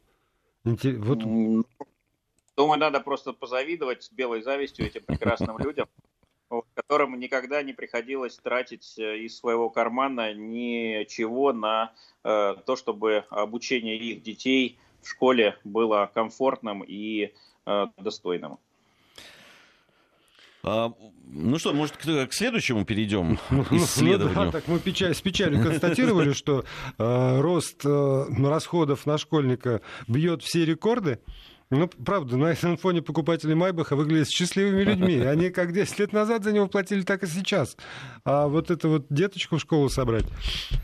Вот. 0.63 1.19
Думаю, 2.55 2.79
надо 2.79 2.99
просто 2.99 3.33
позавидовать 3.33 4.11
белой 4.11 4.43
завистью 4.43 4.85
этим 4.85 5.01
прекрасным 5.03 5.57
людям, 5.65 5.87
которым 6.75 7.19
никогда 7.19 7.63
не 7.63 7.73
приходилось 7.73 8.37
тратить 8.37 8.93
э, 8.99 9.17
из 9.17 9.35
своего 9.35 9.71
кармана 9.71 10.31
ничего 10.31 11.53
на 11.53 11.91
э, 12.23 12.55
то, 12.67 12.75
чтобы 12.75 13.25
обучение 13.31 13.97
их 13.97 14.21
детей 14.21 14.77
в 15.01 15.09
школе 15.09 15.57
было 15.63 16.11
комфортным 16.13 16.83
и 16.85 17.33
э, 17.65 17.87
достойным. 17.97 18.59
А, 20.65 20.93
ну 21.27 21.59
что, 21.59 21.73
может, 21.73 21.97
к, 21.97 22.27
к 22.27 22.33
следующему 22.33 22.85
перейдем 22.85 23.37
ну, 23.49 23.63
исследованию? 23.71 24.35
Ну, 24.35 24.45
да, 24.45 24.51
так 24.51 24.67
мы 24.67 24.79
печаль, 24.79 25.13
с 25.13 25.21
печалью 25.21 25.61
констатировали, 25.61 26.31
что 26.33 26.63
э, 26.97 27.41
рост 27.41 27.81
э, 27.85 28.25
расходов 28.39 29.05
на 29.05 29.17
школьника 29.17 29.81
бьет 30.07 30.41
все 30.41 30.65
рекорды. 30.65 31.19
Ну, 31.69 31.87
правда, 31.87 32.37
на 32.37 32.45
этом 32.51 32.77
фоне 32.77 33.01
покупатели 33.01 33.53
Майбаха 33.53 33.95
выглядят 33.95 34.29
счастливыми 34.29 34.83
людьми. 34.83 35.17
Они 35.25 35.49
как 35.49 35.73
10 35.73 35.99
лет 35.99 36.13
назад 36.13 36.43
за 36.43 36.51
него 36.51 36.67
платили, 36.67 37.01
так 37.01 37.23
и 37.23 37.27
сейчас. 37.27 37.75
А 38.23 38.47
вот 38.47 38.71
эту 38.71 38.89
вот 38.89 39.07
деточку 39.09 39.57
в 39.57 39.59
школу 39.59 39.89
собрать. 39.89 40.25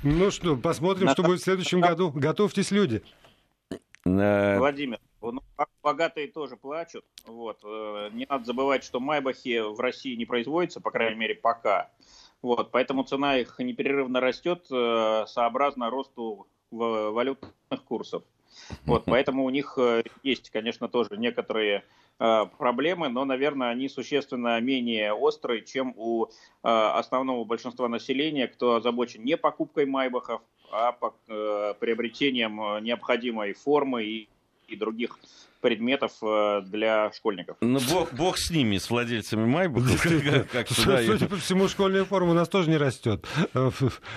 Ну 0.04 0.32
что, 0.32 0.58
посмотрим, 0.58 1.10
что 1.10 1.24
будет 1.24 1.42
в 1.42 1.44
следующем 1.44 1.80
году. 1.80 2.12
Готовьтесь, 2.12 2.72
люди. 2.72 3.04
Владимир, 4.04 4.98
ну, 5.22 5.42
богатые 5.82 6.28
тоже 6.28 6.58
плачут. 6.58 7.06
Вот. 7.26 7.60
Э, 7.64 8.10
не 8.14 8.26
надо 8.30 8.46
забывать, 8.46 8.84
что 8.84 9.00
майбахи 9.00 9.60
в 9.60 9.80
России 9.80 10.16
не 10.16 10.26
производятся, 10.26 10.82
по 10.82 10.92
крайней 10.92 11.20
мере, 11.20 11.36
пока. 11.36 11.92
Вот. 12.42 12.72
Поэтому 12.72 13.04
цена 13.04 13.38
их 13.38 13.60
непрерывно 13.60 14.20
растет 14.20 14.68
э, 14.72 15.26
сообразно 15.28 15.90
росту 15.90 16.48
валютных 16.72 17.84
курсов. 17.86 18.24
Вот. 18.86 19.06
Поэтому 19.06 19.46
у 19.46 19.50
них 19.50 19.74
э, 19.78 20.04
есть, 20.24 20.50
конечно, 20.50 20.88
тоже 20.88 21.18
некоторые 21.18 21.84
проблемы, 22.58 23.08
но, 23.08 23.24
наверное, 23.24 23.70
они 23.70 23.88
существенно 23.88 24.60
менее 24.60 25.14
острые, 25.14 25.62
чем 25.62 25.94
у 25.96 26.28
основного 26.64 27.46
большинства 27.46 27.88
населения, 27.88 28.50
кто 28.50 28.76
озабочен 28.76 29.24
не 29.24 29.38
покупкой 29.38 29.86
майбахов, 29.86 30.42
а 30.70 30.92
приобретением 30.92 32.84
необходимой 32.84 33.54
формы 33.54 34.04
и 34.04 34.28
и 34.70 34.76
других 34.76 35.20
предметов 35.62 36.12
э, 36.22 36.62
для 36.66 37.12
школьников. 37.12 37.58
Ну, 37.62 37.80
бог, 37.90 38.14
бог 38.14 38.38
с 38.38 38.50
ними, 38.50 38.78
с 38.78 38.90
владельцами 38.90 39.46
Майбахов. 39.46 40.02
Судя 40.70 41.28
по 41.28 41.38
всему, 41.38 41.68
школьная 41.68 42.06
форма 42.06 42.32
у 42.32 42.34
нас 42.34 42.48
тоже 42.50 42.70
не 42.70 42.78
растет. 42.78 43.26
Э, 43.54 43.70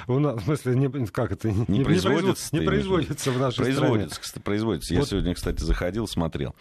у 0.06 0.18
нас, 0.18 0.40
в 0.40 0.44
смысле, 0.44 0.76
не, 0.76 1.06
как 1.06 1.32
это? 1.32 1.50
Не, 1.50 1.64
не 1.68 1.84
производится. 1.84 2.54
Не 2.56 2.64
производится 2.64 3.30
в 3.30 3.38
нашей 3.38 3.56
производится, 3.56 4.22
стране. 4.22 4.44
Производится. 4.44 4.94
Я 4.94 5.00
вот. 5.00 5.08
сегодня, 5.08 5.34
кстати, 5.34 5.60
заходил, 5.60 6.06
смотрел. 6.06 6.54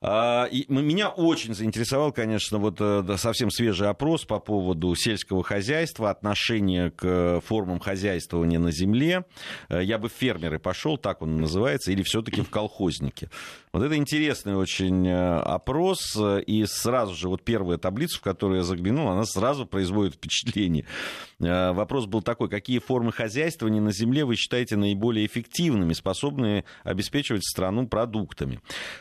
А, 0.00 0.44
и 0.44 0.66
меня 0.68 1.08
очень 1.08 1.54
заинтересовал, 1.54 2.12
конечно, 2.12 2.58
вот 2.58 2.76
э, 2.80 3.16
совсем 3.16 3.50
свежий 3.50 3.88
опрос 3.88 4.24
по 4.24 4.40
поводу 4.40 4.94
сельского 4.94 5.42
хозяйства, 5.42 6.10
отношения 6.10 6.90
к 6.90 7.40
формам 7.46 7.78
хозяйствования 7.78 8.58
на 8.58 8.72
земле. 8.72 9.24
Я 9.68 9.98
бы 9.98 10.08
в 10.08 10.12
фермеры 10.12 10.58
пошел, 10.58 10.98
так 10.98 11.22
он 11.22 11.40
называется, 11.40 11.92
или 11.92 12.02
все-таки 12.02 12.42
в 12.42 12.50
колхозники. 12.50 13.28
Вот 13.72 13.82
это 13.82 13.96
интересный 14.24 14.56
очень 14.56 15.06
э, 15.06 15.38
опрос, 15.40 16.16
и 16.46 16.64
сразу 16.66 17.14
же 17.14 17.28
вот 17.28 17.42
первая 17.42 17.76
таблица, 17.76 18.18
в 18.18 18.22
которую 18.22 18.58
я 18.58 18.64
заглянул, 18.64 19.08
она 19.08 19.26
сразу 19.26 19.66
производит 19.66 20.14
впечатление. 20.14 20.86
Э, 21.40 21.72
вопрос 21.72 22.06
был 22.06 22.22
такой, 22.22 22.48
какие 22.48 22.78
формы 22.78 23.12
хозяйствования 23.12 23.82
на 23.82 23.92
земле 23.92 24.24
вы 24.24 24.36
считаете 24.36 24.76
наиболее 24.76 25.26
эффективными, 25.26 25.92
способные 25.92 26.64
обеспечивать 26.84 27.44
страну 27.44 27.86
продуктами? 27.86 28.60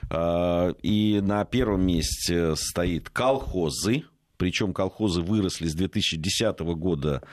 Э, 0.10 0.74
и 0.82 1.22
на 1.22 1.46
первом 1.46 1.86
месте 1.86 2.58
стоит 2.58 3.10
колхозы, 3.10 4.04
причем 4.44 4.74
колхозы 4.74 5.22
выросли 5.22 5.68
с 5.68 5.74
2010 5.74 6.60
года 6.60 7.24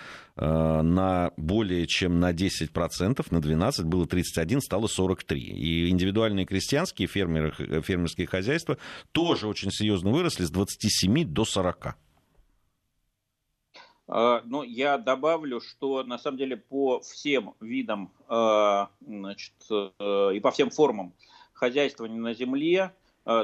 Э, 0.42 0.80
на 0.80 1.32
более 1.36 1.86
чем 1.86 2.18
на 2.18 2.32
10%, 2.32 3.26
на 3.30 3.42
12, 3.42 3.84
было 3.84 4.06
31, 4.06 4.62
стало 4.62 4.86
43. 4.86 5.38
И 5.38 5.90
индивидуальные 5.90 6.46
крестьянские 6.46 7.08
фермеры, 7.08 7.52
э, 7.58 7.82
фермерские 7.82 8.26
хозяйства 8.26 8.78
тоже 9.12 9.46
очень 9.46 9.70
серьезно 9.70 10.10
выросли 10.10 10.44
с 10.44 10.50
27 10.50 11.24
до 11.24 11.44
40. 11.44 11.94
А, 14.08 14.42
ну, 14.46 14.62
я 14.62 14.96
добавлю, 14.96 15.60
что 15.60 16.04
на 16.04 16.16
самом 16.16 16.38
деле 16.38 16.56
по 16.56 17.00
всем 17.00 17.54
видам 17.60 18.10
э, 18.30 18.86
значит, 19.06 19.52
и 19.68 20.40
по 20.40 20.50
всем 20.52 20.70
формам 20.70 21.12
хозяйствования 21.52 22.18
на 22.18 22.32
земле 22.32 22.94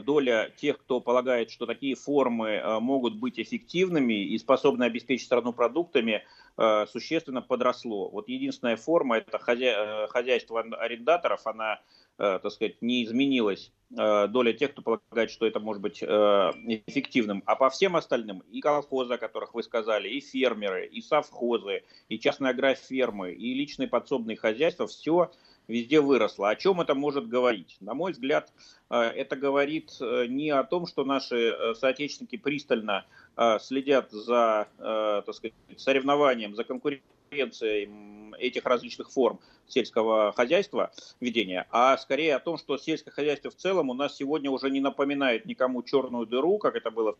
доля 0.05 0.50
тех, 0.57 0.78
кто 0.78 1.00
полагает, 1.00 1.50
что 1.50 1.66
такие 1.66 1.95
формы 1.95 2.81
могут 2.81 3.16
быть 3.16 3.38
эффективными 3.38 4.25
и 4.25 4.38
способны 4.38 4.85
обеспечить 4.85 5.26
страну 5.26 5.52
продуктами, 5.52 6.25
существенно 6.88 7.43
подросло. 7.43 8.09
Вот 8.09 8.28
единственная 8.28 8.76
форма– 8.76 9.19
это 9.19 9.38
хозяйство 9.38 10.61
арендаторов, 10.61 11.47
она 11.47 11.81
Э, 12.19 12.38
так 12.43 12.50
сказать, 12.50 12.81
не 12.81 13.05
изменилась 13.05 13.73
э, 13.90 14.26
доля 14.28 14.55
тех, 14.55 14.71
кто 14.71 14.81
полагает, 14.81 15.31
что 15.31 15.47
это 15.47 15.61
может 15.61 15.83
быть 15.83 16.02
э, 16.02 16.07
эффективным. 16.07 17.43
А 17.45 17.57
по 17.57 17.69
всем 17.69 17.95
остальным, 17.95 18.40
и 18.50 18.62
колхозы, 18.62 19.14
о 19.14 19.19
которых 19.19 19.52
вы 19.52 19.62
сказали, 19.62 20.09
и 20.09 20.21
фермеры, 20.21 20.87
и 20.87 21.02
совхозы, 21.02 21.83
и 22.09 22.19
частные 22.19 22.50
агрофермы, 22.50 23.33
и 23.33 23.52
личные 23.52 23.87
подсобные 23.87 24.38
хозяйства, 24.38 24.87
все 24.87 25.31
везде 25.69 26.01
выросло. 26.01 26.51
О 26.51 26.57
чем 26.57 26.81
это 26.81 26.95
может 26.95 27.29
говорить? 27.29 27.77
На 27.81 27.95
мой 27.95 28.13
взгляд, 28.13 28.53
это 28.89 29.37
говорит 29.37 29.93
не 30.01 30.51
о 30.51 30.65
том, 30.65 30.87
что 30.87 31.05
наши 31.05 31.75
соотечественники 31.75 32.37
пристально 32.37 33.05
следят 33.61 34.11
за 34.11 34.69
так 34.79 35.35
сказать, 35.35 35.55
соревнованием, 35.77 36.55
за 36.55 36.65
конкуренцией 36.65 37.91
этих 38.39 38.65
различных 38.65 39.11
форм 39.11 39.41
сельского 39.67 40.33
хозяйства 40.33 40.93
ведения, 41.19 41.67
а 41.71 41.97
скорее 41.99 42.37
о 42.37 42.39
том, 42.39 42.57
что 42.57 42.77
сельское 42.77 43.11
хозяйство 43.11 43.51
в 43.51 43.57
целом 43.57 43.91
у 43.91 43.95
нас 43.95 44.17
сегодня 44.17 44.51
уже 44.51 44.71
не 44.71 44.81
напоминает 44.81 45.45
никому 45.47 45.83
черную 45.83 46.27
дыру, 46.27 46.59
как 46.59 46.77
это 46.77 46.93
было 46.93 47.17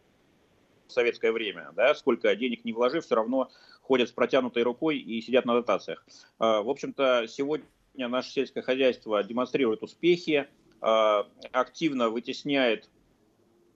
в 0.87 0.93
советское 0.93 1.33
время, 1.33 1.73
да, 1.75 1.95
сколько 1.97 2.35
денег 2.37 2.65
не 2.65 2.73
вложив, 2.73 3.05
все 3.05 3.17
равно 3.17 3.51
ходят 3.83 4.09
с 4.09 4.13
протянутой 4.13 4.63
рукой 4.63 4.99
и 4.99 5.21
сидят 5.21 5.45
на 5.45 5.55
дотациях. 5.55 6.07
В 6.39 6.71
общем-то, 6.71 7.27
сегодня 7.29 7.67
наше 7.97 8.31
сельское 8.31 8.63
хозяйство 8.63 9.23
демонстрирует 9.23 9.83
успехи, 9.83 10.49
а, 10.81 11.27
активно 11.53 12.11
вытесняет 12.11 12.89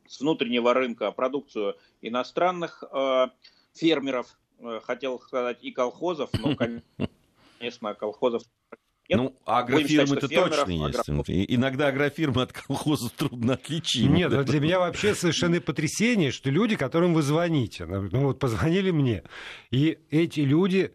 с 0.07 0.21
внутреннего 0.21 0.75
рынка 0.75 1.11
продукцию 1.13 1.77
иностранных 2.03 2.85
а, 2.91 3.31
фермеров, 3.75 4.39
э, 4.59 4.81
хотел 4.83 5.21
сказать, 5.21 5.59
и 5.63 5.71
колхозов, 5.71 6.31
но, 6.35 6.57
конечно, 7.59 7.95
колхозов 7.95 8.43
нет. 9.11 9.19
Ну, 9.19 9.37
агрофирмы-то 9.45 10.29
точно 10.29 10.71
есть. 10.71 11.09
Агро... 11.09 11.25
Иногда 11.27 11.89
агрофирмы 11.89 12.43
от 12.43 12.53
колхоза 12.53 13.11
трудно 13.11 13.55
отличить. 13.55 14.09
Нет, 14.09 14.45
для 14.45 14.61
меня 14.61 14.79
вообще 14.79 15.17
совершенно 15.17 15.61
потрясение, 15.61 16.31
что 16.31 16.49
люди, 16.49 16.77
которым 16.77 17.13
вы 17.13 17.23
звоните, 17.23 17.87
ну 17.87 18.27
вот 18.27 18.39
позвонили 18.39 18.93
мне, 18.93 19.25
и 19.73 19.99
эти 20.11 20.41
люди 20.41 20.95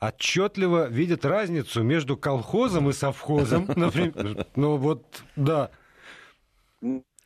отчетливо 0.00 0.88
видят 0.88 1.24
разницу 1.24 1.82
между 1.82 2.16
колхозом 2.16 2.88
и 2.88 2.92
совхозом, 2.92 3.66
например. 3.76 4.46
Ну 4.56 4.76
вот, 4.76 5.22
да. 5.36 5.70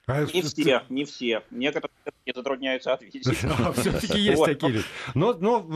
А 0.06 0.24
не 0.24 0.42
все, 0.42 0.82
не 0.88 1.04
все. 1.04 1.42
Некоторые 1.50 1.90
не 2.26 2.32
затрудняются 2.34 2.94
ответить. 2.94 3.26
Все-таки 3.76 4.18
есть 4.18 4.44
такие 4.44 4.72
люди. 4.72 4.84
Но, 5.14 5.34
но... 5.34 5.66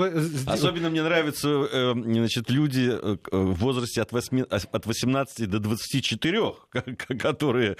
Особенно 0.46 0.90
мне 0.90 1.02
нравятся 1.02 1.48
э, 1.48 1.92
значит, 1.92 2.50
люди 2.50 2.90
э, 2.90 3.16
в 3.30 3.54
возрасте 3.54 4.02
от, 4.02 4.12
8, 4.12 4.42
от 4.42 4.86
18 4.86 5.48
до 5.48 5.58
24, 5.58 6.52
которые 7.18 7.76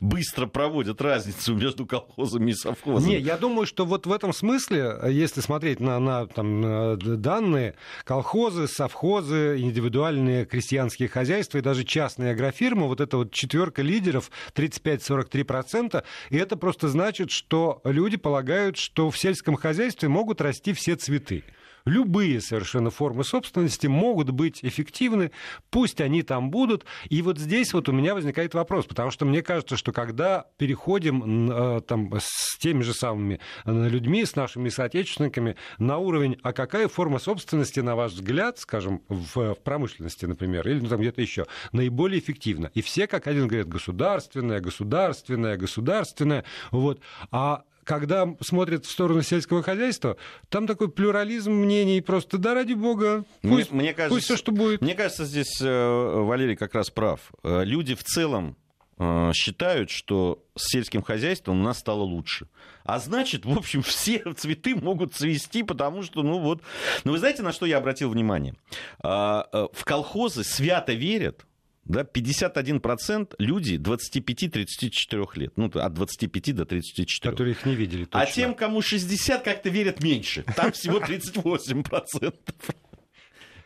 быстро 0.00 0.46
проводят 0.46 1.00
разницу 1.00 1.54
между 1.54 1.86
колхозами 1.86 2.52
и 2.52 2.54
совхозами. 2.54 3.12
Не, 3.12 3.18
я 3.20 3.36
думаю, 3.36 3.66
что 3.66 3.84
вот 3.84 4.06
в 4.06 4.12
этом 4.12 4.32
смысле, 4.32 4.98
если 5.08 5.40
смотреть 5.40 5.80
на, 5.80 5.98
на 5.98 6.26
там, 6.26 6.98
данные, 6.98 7.74
колхозы, 8.04 8.66
совхозы, 8.66 9.58
индивидуальные 9.58 10.46
крестьянские 10.46 11.08
хозяйства 11.08 11.58
и 11.58 11.60
даже 11.60 11.84
частные 11.84 12.32
агрофирмы, 12.32 12.88
вот 12.88 13.00
эта 13.00 13.18
вот 13.18 13.32
четверка 13.32 13.82
лидеров 13.82 14.30
35-43%, 14.54 15.68
процента, 15.68 16.04
и 16.30 16.36
это 16.36 16.56
просто 16.56 16.88
значит, 16.88 17.30
что 17.30 17.80
люди 17.84 18.07
полагают, 18.16 18.76
что 18.76 19.10
в 19.10 19.18
сельском 19.18 19.56
хозяйстве 19.56 20.08
могут 20.08 20.40
расти 20.40 20.72
все 20.72 20.96
цветы 20.96 21.44
любые 21.88 22.40
совершенно 22.40 22.90
формы 22.90 23.24
собственности 23.24 23.86
могут 23.86 24.30
быть 24.30 24.60
эффективны, 24.62 25.32
пусть 25.70 26.00
они 26.00 26.22
там 26.22 26.50
будут. 26.50 26.84
И 27.08 27.22
вот 27.22 27.38
здесь 27.38 27.72
вот 27.72 27.88
у 27.88 27.92
меня 27.92 28.14
возникает 28.14 28.54
вопрос, 28.54 28.86
потому 28.86 29.10
что 29.10 29.24
мне 29.24 29.42
кажется, 29.42 29.76
что 29.76 29.92
когда 29.92 30.46
переходим 30.56 31.50
э, 31.50 31.80
там, 31.82 32.12
с 32.18 32.58
теми 32.58 32.82
же 32.82 32.94
самыми 32.94 33.40
э, 33.64 33.88
людьми, 33.88 34.24
с 34.24 34.36
нашими 34.36 34.68
соотечественниками 34.68 35.56
на 35.78 35.98
уровень, 35.98 36.38
а 36.42 36.52
какая 36.52 36.88
форма 36.88 37.18
собственности, 37.18 37.80
на 37.80 37.96
ваш 37.96 38.12
взгляд, 38.12 38.58
скажем, 38.58 39.02
в 39.08 39.54
промышленности, 39.54 40.26
например, 40.26 40.68
или 40.68 40.80
ну, 40.80 40.88
там 40.88 41.00
где-то 41.00 41.20
еще, 41.20 41.46
наиболее 41.72 42.20
эффективна? 42.20 42.70
И 42.74 42.82
все 42.82 43.06
как 43.06 43.26
один 43.26 43.48
говорят, 43.48 43.68
государственная, 43.68 44.60
государственная, 44.60 45.56
государственная. 45.56 46.44
Вот. 46.70 47.00
А 47.30 47.64
когда 47.88 48.28
смотрят 48.42 48.84
в 48.84 48.90
сторону 48.90 49.22
сельского 49.22 49.62
хозяйства, 49.62 50.18
там 50.50 50.66
такой 50.66 50.90
плюрализм 50.90 51.52
мнений 51.52 52.02
просто, 52.02 52.36
да 52.36 52.52
ради 52.52 52.74
бога, 52.74 53.24
пусть, 53.40 53.70
мне, 53.72 53.84
мне 53.84 53.94
кажется, 53.94 54.14
пусть 54.14 54.26
все, 54.26 54.36
что 54.36 54.52
будет. 54.52 54.82
Мне 54.82 54.94
кажется, 54.94 55.24
здесь 55.24 55.58
э, 55.62 55.66
Валерий 55.66 56.54
как 56.54 56.74
раз 56.74 56.90
прав. 56.90 57.32
Э, 57.42 57.64
люди 57.64 57.94
в 57.94 58.04
целом 58.04 58.58
э, 58.98 59.32
считают, 59.34 59.88
что 59.88 60.44
с 60.54 60.70
сельским 60.70 61.00
хозяйством 61.00 61.60
у 61.60 61.62
нас 61.64 61.78
стало 61.78 62.02
лучше. 62.02 62.46
А 62.84 62.98
значит, 62.98 63.46
в 63.46 63.56
общем, 63.56 63.80
все 63.82 64.18
цветы 64.34 64.76
могут 64.76 65.14
цвести, 65.14 65.62
потому 65.62 66.02
что, 66.02 66.22
ну 66.22 66.40
вот... 66.40 66.60
Но 67.04 67.12
вы 67.12 67.18
знаете, 67.18 67.42
на 67.42 67.52
что 67.52 67.64
я 67.64 67.78
обратил 67.78 68.10
внимание? 68.10 68.54
В 69.02 69.84
колхозы 69.84 70.44
свято 70.44 70.92
верят, 70.92 71.46
да, 71.88 72.02
51% 72.02 73.34
люди 73.38 73.76
25-34 73.76 75.26
лет, 75.36 75.52
ну, 75.56 75.70
от 75.72 75.94
25 75.94 76.54
до 76.54 76.66
34. 76.66 77.32
Которые 77.32 77.52
их 77.52 77.64
не 77.64 77.74
видели, 77.74 78.04
точно. 78.04 78.20
А 78.20 78.26
тем, 78.26 78.54
кому 78.54 78.82
60, 78.82 79.42
как-то 79.42 79.70
верят 79.70 80.02
меньше. 80.02 80.44
Там 80.54 80.72
всего 80.72 80.98
38%. 80.98 82.34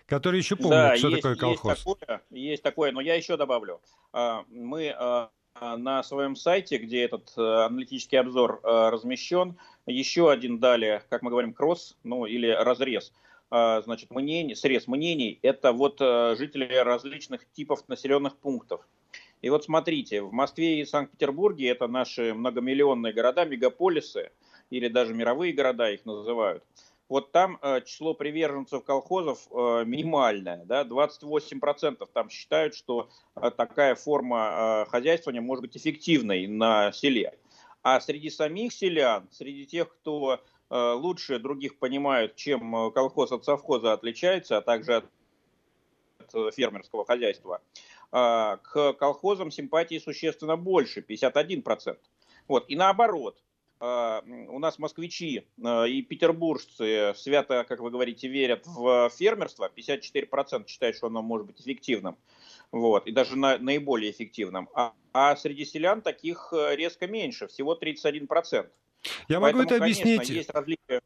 Которые 0.06 0.38
еще 0.38 0.56
помнят, 0.56 0.70
да, 0.70 0.96
что 0.96 1.08
есть, 1.08 1.22
такое 1.22 1.36
колхоз. 1.36 1.72
Есть 1.72 1.84
такое, 1.84 2.22
есть 2.30 2.62
такое, 2.62 2.92
но 2.92 3.00
я 3.00 3.14
еще 3.14 3.36
добавлю. 3.36 3.80
А, 4.12 4.44
мы 4.50 4.94
а, 4.96 5.30
на 5.60 6.02
своем 6.02 6.36
сайте, 6.36 6.76
где 6.78 7.02
этот 7.02 7.32
а, 7.36 7.66
аналитический 7.66 8.20
обзор 8.20 8.60
размещен, 8.62 9.56
еще 9.86 10.30
один 10.30 10.58
дали, 10.58 11.02
как 11.08 11.22
мы 11.22 11.30
говорим, 11.30 11.54
кросс, 11.54 11.96
ну 12.04 12.26
или 12.26 12.48
разрез 12.48 13.10
а, 13.10 13.22
значит, 13.52 14.10
мнений, 14.10 14.54
срез 14.54 14.86
мнений, 14.86 15.38
это 15.42 15.72
вот 15.72 16.00
э, 16.00 16.36
жители 16.38 16.74
различных 16.74 17.46
типов 17.52 17.86
населенных 17.86 18.38
пунктов. 18.38 18.80
И 19.42 19.50
вот 19.50 19.64
смотрите, 19.64 20.22
в 20.22 20.32
Москве 20.32 20.80
и 20.80 20.86
Санкт-Петербурге 20.86 21.68
это 21.68 21.86
наши 21.86 22.32
многомиллионные 22.32 23.12
города, 23.12 23.44
мегаполисы, 23.44 24.30
или 24.70 24.88
даже 24.88 25.12
мировые 25.12 25.52
города 25.52 25.90
их 25.90 26.06
называют. 26.06 26.64
Вот 27.10 27.30
там 27.32 27.58
э, 27.60 27.82
число 27.84 28.14
приверженцев 28.14 28.84
колхозов 28.84 29.46
минимальное, 29.50 30.64
да, 30.64 30.84
28% 30.84 32.08
там 32.10 32.30
считают, 32.30 32.74
что 32.74 33.10
такая 33.34 33.96
форма 33.96 34.86
хозяйствования 34.88 35.42
может 35.42 35.60
быть 35.60 35.76
эффективной 35.76 36.46
на 36.46 36.90
селе. 36.92 37.34
А 37.82 38.00
среди 38.00 38.30
самих 38.30 38.72
селян, 38.72 39.28
среди 39.30 39.66
тех, 39.66 39.92
кто 39.92 40.40
лучше 40.72 41.38
других 41.38 41.78
понимают, 41.78 42.34
чем 42.34 42.74
э, 42.74 42.90
колхоз 42.92 43.30
от 43.30 43.44
совхоза 43.44 43.92
отличается, 43.92 44.56
а 44.56 44.62
также 44.62 44.96
от 44.96 45.04
э, 46.32 46.50
фермерского 46.50 47.04
хозяйства, 47.04 47.60
к 48.10 48.92
колхозам 48.98 49.50
симпатии 49.50 49.98
существенно 49.98 50.58
больше, 50.58 51.00
51%. 51.00 51.96
Вот. 52.46 52.68
И 52.68 52.76
наоборот, 52.76 53.42
у 53.80 54.58
нас 54.58 54.78
москвичи 54.78 55.46
и 55.56 56.02
петербуржцы 56.02 57.14
свято, 57.16 57.64
как 57.66 57.80
вы 57.80 57.90
говорите, 57.90 58.28
верят 58.28 58.66
в 58.66 59.08
фермерство, 59.08 59.70
54% 59.74 60.68
считают, 60.68 60.94
что 60.94 61.06
оно 61.06 61.22
может 61.22 61.46
быть 61.46 61.62
эффективным, 61.62 62.18
вот, 62.70 63.06
и 63.06 63.12
даже 63.12 63.38
на, 63.38 63.56
наиболее 63.56 64.10
эффективным. 64.10 64.68
А, 64.74 64.92
а 65.14 65.34
среди 65.34 65.64
селян 65.64 66.02
таких 66.02 66.52
резко 66.52 67.06
меньше, 67.06 67.46
всего 67.46 67.74
31%. 67.74 68.68
Я 69.28 69.40
могу 69.40 69.58
Поэтому, 69.58 69.62
это 69.64 69.76
объяснить. 69.76 70.18
Конечно, 70.18 70.32
есть 70.32 70.50
различия. 70.50 71.02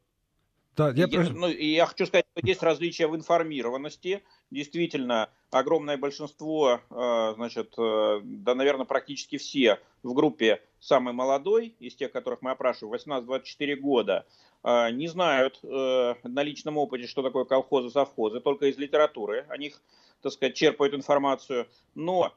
Да, 0.77 0.91
я, 0.91 1.07
есть, 1.07 1.33
ну, 1.33 1.47
я 1.47 1.87
хочу 1.87 2.05
сказать, 2.05 2.25
что 2.31 2.47
есть 2.47 2.61
различия 2.61 3.07
в 3.07 3.15
информированности. 3.15 4.23
Действительно, 4.51 5.31
огромное 5.49 5.97
большинство, 5.97 6.81
э, 6.91 7.33
значит, 7.35 7.73
э, 7.79 8.21
да, 8.23 8.53
наверное, 8.53 8.85
практически 8.85 9.39
все 9.39 9.79
в 10.03 10.13
группе 10.13 10.61
самый 10.79 11.13
молодой, 11.13 11.75
из 11.79 11.95
тех, 11.95 12.11
которых 12.11 12.43
мы 12.43 12.51
опрашиваем, 12.51 12.93
18-24 12.93 13.75
года, 13.77 14.27
э, 14.63 14.91
не 14.91 15.07
знают 15.07 15.59
на 15.63 16.43
личном 16.43 16.77
опыте, 16.77 17.07
что 17.07 17.23
такое 17.23 17.45
колхозы, 17.45 17.89
совхозы, 17.89 18.39
только 18.39 18.67
из 18.67 18.77
литературы 18.77 19.47
о 19.49 19.57
них, 19.57 19.81
так 20.21 20.31
сказать, 20.31 20.53
черпают 20.53 20.93
информацию. 20.93 21.67
Но 21.95 22.33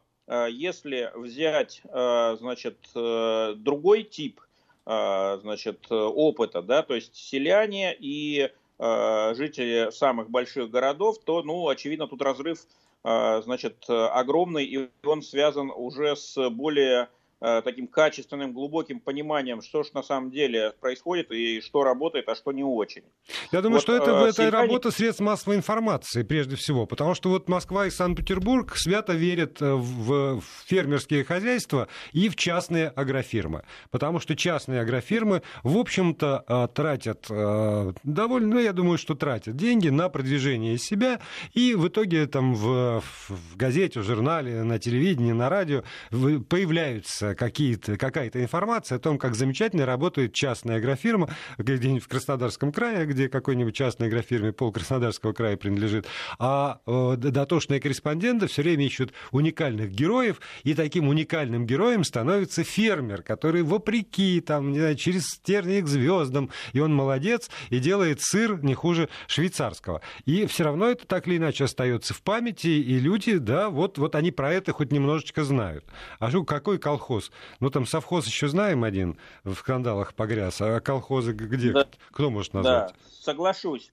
если 0.48 1.10
взять, 1.16 1.82
значит, 1.82 2.78
другой 2.94 4.04
тип 4.04 4.40
значит, 4.84 5.86
опыта, 5.90 6.62
да, 6.62 6.82
то 6.82 6.94
есть 6.94 7.14
селяне 7.14 7.94
и 7.98 8.50
а, 8.78 9.34
жители 9.34 9.90
самых 9.90 10.30
больших 10.30 10.70
городов, 10.70 11.18
то, 11.24 11.42
ну, 11.42 11.68
очевидно, 11.68 12.08
тут 12.08 12.22
разрыв, 12.22 12.60
а, 13.04 13.42
значит, 13.42 13.84
огромный, 13.88 14.64
и 14.64 14.88
он 15.04 15.22
связан 15.22 15.70
уже 15.70 16.16
с 16.16 16.48
более 16.50 17.08
Э, 17.19 17.19
таким 17.40 17.86
качественным, 17.86 18.52
глубоким 18.52 19.00
пониманием, 19.00 19.62
что 19.62 19.82
же 19.82 19.90
на 19.94 20.02
самом 20.02 20.30
деле 20.30 20.72
происходит 20.80 21.30
и 21.30 21.60
что 21.60 21.84
работает, 21.84 22.28
а 22.28 22.34
что 22.34 22.52
не 22.52 22.62
очень. 22.62 23.02
Я 23.50 23.62
думаю, 23.62 23.76
вот, 23.76 23.82
что 23.82 23.96
это, 23.96 24.10
э, 24.10 24.24
это 24.24 24.32
сельхани... 24.42 24.50
работа 24.50 24.90
средств 24.90 25.20
массовой 25.20 25.56
информации 25.56 26.22
прежде 26.22 26.56
всего, 26.56 26.86
потому 26.86 27.14
что 27.14 27.30
вот 27.30 27.48
Москва 27.48 27.86
и 27.86 27.90
Санкт-Петербург 27.90 28.76
свято 28.76 29.14
верят 29.14 29.60
э, 29.62 29.72
в 29.72 30.42
фермерские 30.66 31.24
хозяйства 31.24 31.88
и 32.12 32.28
в 32.28 32.36
частные 32.36 32.88
агрофирмы, 32.88 33.64
потому 33.90 34.20
что 34.20 34.36
частные 34.36 34.80
агрофирмы, 34.82 35.42
в 35.62 35.78
общем-то, 35.78 36.70
тратят 36.74 37.26
довольно, 37.28 38.54
ну, 38.54 38.58
я 38.58 38.72
думаю, 38.72 38.98
что 38.98 39.14
тратят 39.14 39.56
деньги 39.56 39.88
на 39.88 40.08
продвижение 40.08 40.78
себя, 40.78 41.20
и 41.54 41.74
в 41.74 41.88
итоге 41.88 42.26
там 42.26 42.54
в, 42.54 43.02
в 43.28 43.56
газете, 43.56 44.00
в 44.00 44.04
журнале, 44.04 44.62
на 44.62 44.78
телевидении, 44.78 45.32
на 45.32 45.48
радио 45.48 45.84
появляются 46.10 47.29
какая-то 47.34 48.42
информация 48.42 48.96
о 48.96 48.98
том, 48.98 49.18
как 49.18 49.34
замечательно 49.34 49.86
работает 49.86 50.32
частная 50.32 50.76
агрофирма 50.76 51.28
где-нибудь 51.58 52.02
в 52.02 52.08
Краснодарском 52.08 52.72
крае, 52.72 53.06
где 53.06 53.28
какой-нибудь 53.28 53.74
частной 53.74 54.08
агрофирме 54.08 54.52
пол 54.52 54.72
Краснодарского 54.72 55.32
края 55.32 55.56
принадлежит, 55.56 56.06
а 56.38 56.80
э, 56.86 57.16
дотошные 57.16 57.80
корреспонденты 57.80 58.46
все 58.46 58.62
время 58.62 58.86
ищут 58.86 59.12
уникальных 59.30 59.90
героев, 59.90 60.40
и 60.62 60.74
таким 60.74 61.08
уникальным 61.08 61.66
героем 61.66 62.04
становится 62.04 62.64
фермер, 62.64 63.22
который 63.22 63.62
вопреки, 63.62 64.40
там, 64.40 64.72
не 64.72 64.78
знаю, 64.78 64.96
через 64.96 65.38
тернии 65.42 65.80
к 65.80 65.86
звездам, 65.86 66.50
и 66.72 66.80
он 66.80 66.94
молодец, 66.94 67.50
и 67.70 67.78
делает 67.78 68.20
сыр 68.20 68.62
не 68.62 68.74
хуже 68.74 69.08
швейцарского. 69.26 70.02
И 70.24 70.46
все 70.46 70.64
равно 70.64 70.90
это 70.90 71.06
так 71.06 71.26
или 71.28 71.36
иначе 71.36 71.64
остается 71.64 72.14
в 72.14 72.22
памяти, 72.22 72.68
и 72.68 72.98
люди, 72.98 73.38
да, 73.38 73.70
вот, 73.70 73.98
вот 73.98 74.14
они 74.14 74.30
про 74.30 74.52
это 74.52 74.72
хоть 74.72 74.92
немножечко 74.92 75.44
знают. 75.44 75.84
А 76.18 76.30
что, 76.30 76.44
какой 76.44 76.78
колхоз? 76.78 77.19
Колхоз. 77.20 77.32
Ну, 77.60 77.70
там 77.70 77.86
совхоз 77.86 78.26
еще 78.26 78.48
знаем 78.48 78.84
один, 78.84 79.18
в 79.44 79.54
скандалах 79.54 80.14
погряз, 80.14 80.60
а 80.60 80.80
колхозы 80.80 81.32
где? 81.32 81.72
Да. 81.72 81.86
Кто 82.10 82.30
может 82.30 82.54
назвать? 82.54 82.88
Да, 82.88 82.94
соглашусь. 83.22 83.92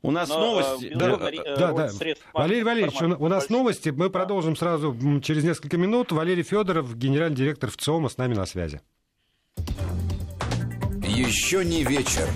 У 0.00 0.10
нас 0.10 0.28
Но, 0.28 0.40
новости. 0.40 0.86
Э, 0.86 0.96
да, 1.56 1.72
да, 1.72 1.72
да. 1.72 2.14
Валерий 2.32 2.64
Валерьевич, 2.64 3.00
у, 3.00 3.24
у 3.24 3.28
нас 3.28 3.48
новости. 3.48 3.90
Мы 3.90 4.10
продолжим 4.10 4.56
сразу 4.56 4.96
через 5.22 5.44
несколько 5.44 5.76
минут. 5.76 6.10
Валерий 6.10 6.42
Федоров, 6.42 6.96
генеральный 6.96 7.36
директор 7.36 7.70
ВЦИОМа, 7.70 8.08
с 8.08 8.16
нами 8.16 8.34
на 8.34 8.44
связи. 8.44 8.80
Еще 11.04 11.64
не 11.64 11.84
вечер. 11.84 12.28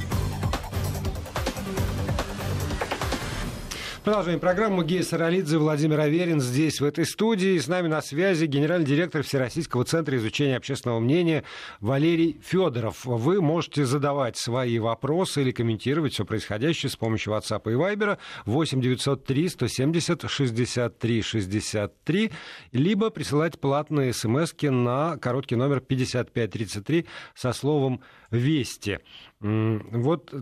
Продолжаем 4.07 4.38
программу. 4.38 4.85
Гея 4.85 5.03
Саралидзе, 5.03 5.59
Владимир 5.59 5.99
Аверин 5.99 6.40
здесь, 6.40 6.81
в 6.81 6.85
этой 6.85 7.05
студии. 7.05 7.59
С 7.59 7.66
нами 7.66 7.88
на 7.88 8.01
связи 8.01 8.47
генеральный 8.47 8.87
директор 8.87 9.25
Всероссийского 9.25 9.85
центра 9.85 10.16
изучения 10.16 10.57
общественного 10.57 11.01
мнения 11.01 11.42
Валерий 11.81 12.40
Федоров. 12.40 13.05
Вы 13.05 13.40
можете 13.42 13.85
задавать 13.85 14.37
свои 14.37 14.79
вопросы 14.79 15.42
или 15.42 15.51
комментировать 15.51 16.12
все 16.12 16.25
происходящее 16.25 16.88
с 16.88 16.95
помощью 16.95 17.33
WhatsApp 17.33 17.62
и 17.64 17.75
Viber 17.75 18.19
8 18.45 18.81
903 18.81 19.49
170 19.49 20.31
63 20.31 21.23
63, 21.23 22.33
либо 22.71 23.11
присылать 23.11 23.59
платные 23.59 24.12
смс 24.12 24.53
на 24.62 25.16
короткий 25.16 25.57
номер 25.57 25.81
5533 25.81 27.07
со 27.35 27.53
словом 27.53 28.03
«Вести». 28.31 29.01
Вот 29.40 30.33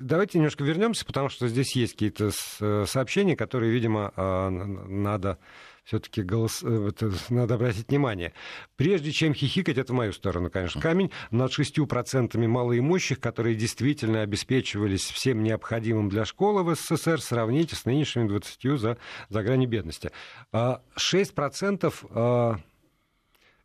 Давайте 0.00 0.38
немножко 0.38 0.64
вернемся, 0.64 1.04
потому 1.04 1.28
что 1.28 1.46
здесь 1.46 1.76
есть 1.76 1.92
какие-то 1.92 2.30
э, 2.60 2.84
сообщения, 2.86 3.36
которые, 3.36 3.70
видимо, 3.70 4.12
а, 4.16 4.48
надо 4.48 5.38
все-таки 5.84 6.22
голос... 6.22 6.62
Э, 6.62 6.90
надо 7.28 7.56
обратить 7.56 7.88
внимание. 7.88 8.32
Прежде 8.76 9.12
чем 9.12 9.34
хихикать, 9.34 9.76
это 9.76 9.92
в 9.92 9.96
мою 9.96 10.14
сторону, 10.14 10.50
конечно, 10.50 10.80
камень, 10.80 11.10
над 11.30 11.52
шестью 11.52 11.86
процентами 11.86 12.46
малоимущих, 12.46 13.20
которые 13.20 13.54
действительно 13.56 14.22
обеспечивались 14.22 15.02
всем 15.02 15.42
необходимым 15.42 16.08
для 16.08 16.24
школы 16.24 16.62
в 16.62 16.74
СССР, 16.74 17.20
сравните 17.20 17.76
с 17.76 17.84
нынешними 17.84 18.26
20 18.26 18.80
за, 18.80 18.96
за 19.28 19.42
грани 19.42 19.66
бедности. 19.66 20.12
6% 20.54 21.94
а, 22.10 22.56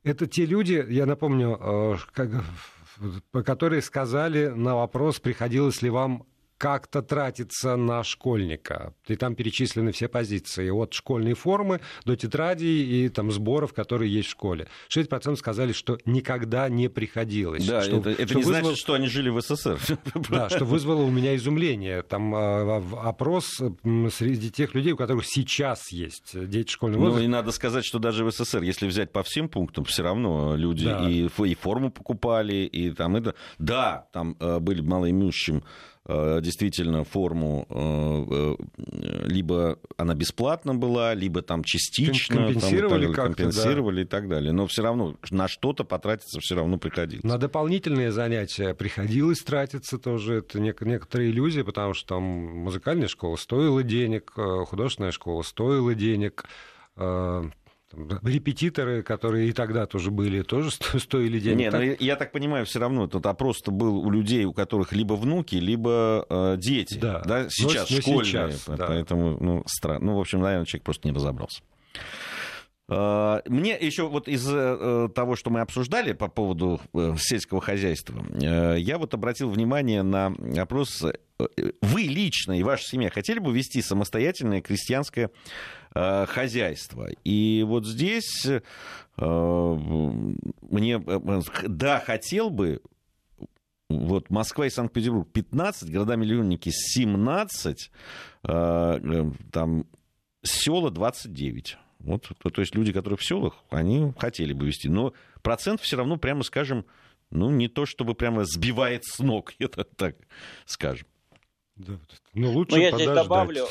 это 0.03 0.27
те 0.27 0.45
люди, 0.45 0.85
я 0.89 1.05
напомню, 1.05 1.57
а, 1.61 1.97
как 2.11 2.43
которые 3.45 3.81
сказали 3.81 4.47
на 4.47 4.75
вопрос, 4.75 5.19
приходилось 5.19 5.81
ли 5.81 5.89
вам 5.89 6.25
как-то 6.57 7.01
тратиться 7.01 7.75
на 7.75 8.03
школьника. 8.03 8.93
И 9.07 9.15
там 9.15 9.35
перечислены 9.35 9.91
все 9.91 10.07
позиции. 10.07 10.69
От 10.69 10.93
школьной 10.93 11.33
формы 11.33 11.81
до 12.05 12.15
тетрадей 12.15 13.05
и 13.05 13.09
там 13.09 13.31
сборов, 13.31 13.73
которые 13.73 14.13
есть 14.13 14.29
в 14.29 14.31
школе. 14.31 14.67
6% 14.89 15.35
сказали, 15.35 15.73
что 15.73 15.97
никогда 16.05 16.69
не 16.69 16.89
приходилось. 16.89 17.65
Да, 17.65 17.81
что, 17.81 17.97
это, 17.97 18.09
это 18.11 18.27
что 18.27 18.35
не 18.35 18.43
вызвало... 18.43 18.61
значит, 18.61 18.79
что 18.79 18.93
они 18.93 19.07
жили 19.07 19.29
в 19.29 19.41
СССР. 19.41 19.79
Да, 20.29 20.49
что 20.49 20.65
вызвало 20.65 21.01
у 21.01 21.11
меня 21.11 21.35
изумление. 21.35 22.01
Там 22.01 22.33
а, 22.35 22.83
опрос 23.03 23.61
среди 24.11 24.49
тех 24.49 24.73
людей, 24.73 24.93
у 24.93 24.97
которых 24.97 25.25
сейчас 25.25 25.91
есть 25.91 26.47
дети 26.47 26.71
школьного 26.71 27.01
возраста. 27.01 27.19
Ну 27.19 27.25
и 27.25 27.27
надо 27.27 27.51
сказать, 27.51 27.85
что 27.85 27.99
даже 27.99 28.23
в 28.23 28.31
СССР, 28.31 28.63
если 28.63 28.87
взять 28.87 29.11
по 29.11 29.23
всем 29.23 29.49
пунктам, 29.49 29.85
все 29.85 30.03
равно 30.03 30.55
люди 30.55 30.85
да. 30.85 31.09
и, 31.09 31.27
и 31.27 31.55
форму 31.55 31.91
покупали, 31.91 32.65
и 32.65 32.91
там 32.91 33.15
это... 33.15 33.35
Да, 33.59 34.07
там 34.11 34.35
э, 34.39 34.59
были 34.59 34.81
малоимущим 34.81 35.63
действительно 36.07 37.03
форму, 37.03 37.65
э, 37.69 38.55
э, 38.77 39.25
либо 39.25 39.79
она 39.97 40.13
бесплатно 40.13 40.75
была, 40.75 41.13
либо 41.13 41.41
там 41.41 41.63
частично 41.63 42.35
компенсировали, 42.37 43.05
там, 43.05 43.11
и 43.11 43.15
компенсировали 43.15 43.95
да. 43.95 44.01
и 44.01 44.05
так 44.05 44.29
далее. 44.29 44.51
Но 44.51 44.67
все 44.67 44.83
равно 44.83 45.15
на 45.31 45.47
что-то 45.47 45.83
потратиться 45.83 46.39
все 46.39 46.55
равно 46.55 46.77
приходилось. 46.77 47.23
На 47.23 47.37
дополнительные 47.37 48.11
занятия 48.11 48.75
приходилось 48.75 49.41
тратиться 49.41 49.97
тоже. 49.97 50.35
Это 50.35 50.59
некоторые 50.59 51.31
иллюзии, 51.31 51.63
потому 51.63 51.93
что 51.93 52.15
там 52.15 52.23
музыкальная 52.23 53.07
школа 53.07 53.35
стоила 53.35 53.81
денег, 53.81 54.31
художественная 54.31 55.11
школа 55.11 55.41
стоила 55.41 55.95
денег 55.95 56.45
репетиторы, 58.23 59.03
которые 59.03 59.49
и 59.49 59.51
тогда 59.51 59.85
тоже 59.85 60.11
были, 60.11 60.41
тоже 60.41 60.71
стоили 60.99 61.39
денег. 61.39 61.57
Нет, 61.57 61.71
так... 61.71 61.81
ну, 61.81 61.95
я 61.99 62.15
так 62.15 62.31
понимаю, 62.31 62.65
все 62.65 62.79
равно 62.79 63.05
этот 63.05 63.25
опрос 63.25 63.61
был 63.65 63.97
у 63.97 64.09
людей, 64.09 64.45
у 64.45 64.53
которых 64.53 64.93
либо 64.93 65.13
внуки, 65.13 65.55
либо 65.55 66.25
э, 66.29 66.55
дети. 66.57 66.97
Да. 66.97 67.21
да? 67.25 67.49
Сейчас 67.49 67.89
но, 67.89 67.97
школьные. 68.01 68.25
Сейчас, 68.25 68.63
да. 68.67 68.85
Поэтому, 68.87 69.37
ну, 69.39 69.63
странно. 69.65 70.05
Ну, 70.05 70.17
в 70.17 70.19
общем, 70.19 70.41
наверное, 70.41 70.65
человек 70.65 70.83
просто 70.83 71.07
не 71.07 71.13
разобрался. 71.13 71.61
Э, 72.87 73.41
мне 73.45 73.77
еще 73.79 74.07
вот 74.07 74.27
из 74.27 74.47
э, 74.47 75.09
того, 75.13 75.35
что 75.35 75.49
мы 75.49 75.61
обсуждали 75.61 76.13
по 76.13 76.27
поводу 76.27 76.79
э, 76.93 77.15
сельского 77.17 77.61
хозяйства, 77.61 78.23
я 78.37 78.97
вот 78.97 79.13
обратил 79.13 79.49
внимание 79.49 80.03
на 80.03 80.33
опрос. 80.57 81.03
Вы 81.81 82.01
лично 82.01 82.57
и 82.57 82.63
ваша 82.63 82.83
семья 82.85 83.09
хотели 83.09 83.39
бы 83.39 83.53
вести 83.53 83.81
самостоятельное 83.81 84.61
крестьянское 84.61 85.31
хозяйство? 85.95 87.07
И 87.23 87.63
вот 87.65 87.85
здесь 87.85 88.45
мне, 89.17 90.99
да, 91.67 91.99
хотел 91.99 92.49
бы, 92.49 92.81
вот 93.89 94.29
Москва 94.29 94.65
и 94.65 94.69
Санкт-Петербург 94.69 95.27
15, 95.31 95.89
города-миллионники 95.89 96.69
17, 96.69 97.91
там 98.43 99.85
села 100.43 100.91
29. 100.91 101.77
Вот, 101.99 102.31
то, 102.37 102.49
то 102.49 102.61
есть 102.61 102.75
люди, 102.75 102.93
которые 102.93 103.17
в 103.17 103.25
селах, 103.25 103.55
они 103.71 104.13
хотели 104.19 104.53
бы 104.53 104.67
вести. 104.67 104.89
Но 104.89 105.13
процент 105.41 105.81
все 105.81 105.97
равно, 105.97 106.17
прямо 106.17 106.43
скажем, 106.43 106.85
ну, 107.31 107.49
не 107.49 107.67
то 107.67 107.85
чтобы 107.85 108.13
прямо 108.13 108.45
сбивает 108.45 109.03
с 109.05 109.19
ног, 109.19 109.53
это 109.59 109.83
так 109.83 110.15
скажем. 110.65 111.07
Да, 111.75 111.99
но 112.33 112.51
лучше 112.51 112.75
Но 112.75 112.81
я 112.81 112.91
здесь 112.91 113.07
добавлю, 113.07 113.67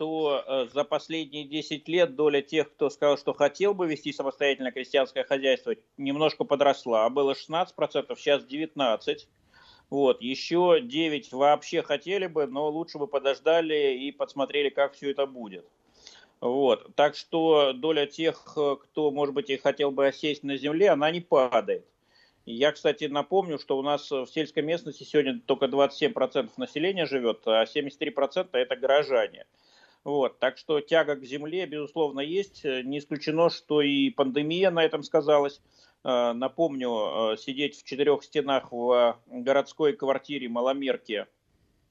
что 0.00 0.42
э, 0.46 0.66
за 0.72 0.84
последние 0.84 1.44
10 1.44 1.86
лет 1.86 2.16
доля 2.16 2.40
тех, 2.40 2.72
кто 2.72 2.88
сказал, 2.88 3.18
что 3.18 3.34
хотел 3.34 3.74
бы 3.74 3.86
вести 3.86 4.14
самостоятельное 4.14 4.72
крестьянское 4.72 5.24
хозяйство, 5.24 5.74
немножко 5.98 6.44
подросла. 6.44 7.10
Было 7.10 7.32
16%, 7.32 7.66
сейчас 8.16 8.42
19%. 8.44 9.18
Вот, 9.90 10.22
еще 10.22 10.80
9 10.82 11.32
вообще 11.32 11.82
хотели 11.82 12.28
бы, 12.28 12.46
но 12.46 12.70
лучше 12.70 12.96
бы 12.96 13.08
подождали 13.08 13.94
и 13.94 14.10
подсмотрели, 14.10 14.70
как 14.70 14.94
все 14.94 15.10
это 15.10 15.26
будет. 15.26 15.66
Вот. 16.40 16.94
Так 16.94 17.14
что 17.14 17.74
доля 17.74 18.06
тех, 18.06 18.42
кто, 18.46 19.10
может 19.10 19.34
быть, 19.34 19.50
и 19.50 19.58
хотел 19.58 19.90
бы 19.90 20.06
осесть 20.06 20.44
на 20.44 20.56
земле, 20.56 20.88
она 20.88 21.10
не 21.10 21.20
падает. 21.20 21.84
Я, 22.46 22.72
кстати, 22.72 23.04
напомню, 23.04 23.58
что 23.58 23.76
у 23.76 23.82
нас 23.82 24.10
в 24.10 24.26
сельской 24.28 24.62
местности 24.62 25.04
сегодня 25.04 25.38
только 25.44 25.66
27% 25.66 26.48
населения 26.56 27.04
живет, 27.04 27.42
а 27.44 27.64
73% 27.64 28.48
это 28.52 28.76
горожане. 28.76 29.44
Вот, 30.02 30.38
так 30.38 30.56
что 30.56 30.80
тяга 30.80 31.14
к 31.16 31.24
земле, 31.24 31.66
безусловно, 31.66 32.20
есть. 32.20 32.64
Не 32.64 32.98
исключено, 32.98 33.50
что 33.50 33.82
и 33.82 34.10
пандемия 34.10 34.70
на 34.70 34.82
этом 34.82 35.02
сказалась. 35.02 35.60
Э, 36.04 36.32
напомню, 36.32 37.32
э, 37.32 37.36
сидеть 37.36 37.78
в 37.78 37.84
четырех 37.84 38.22
стенах 38.24 38.72
в 38.72 39.20
городской 39.26 39.92
квартире 39.92 40.48
маломерке 40.48 41.26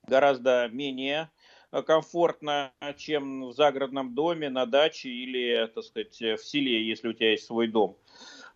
гораздо 0.08 0.68
менее 0.72 1.30
комфортно, 1.86 2.74
чем 2.98 3.50
в 3.50 3.54
загородном 3.54 4.16
доме, 4.16 4.50
на 4.50 4.66
даче 4.66 5.10
или, 5.10 5.68
так 5.68 5.84
сказать, 5.84 6.20
в 6.20 6.40
селе, 6.40 6.84
если 6.84 7.10
у 7.10 7.14
тебя 7.14 7.32
есть 7.32 7.46
свой 7.46 7.68
дом. 7.68 7.96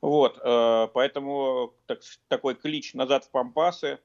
Вот, 0.02 0.40
поэтому 0.42 1.76
так, 1.86 2.00
такой 2.28 2.56
клич 2.56 2.96
«назад 2.96 3.26
в 3.26 3.30
Пампасы» 3.30 4.00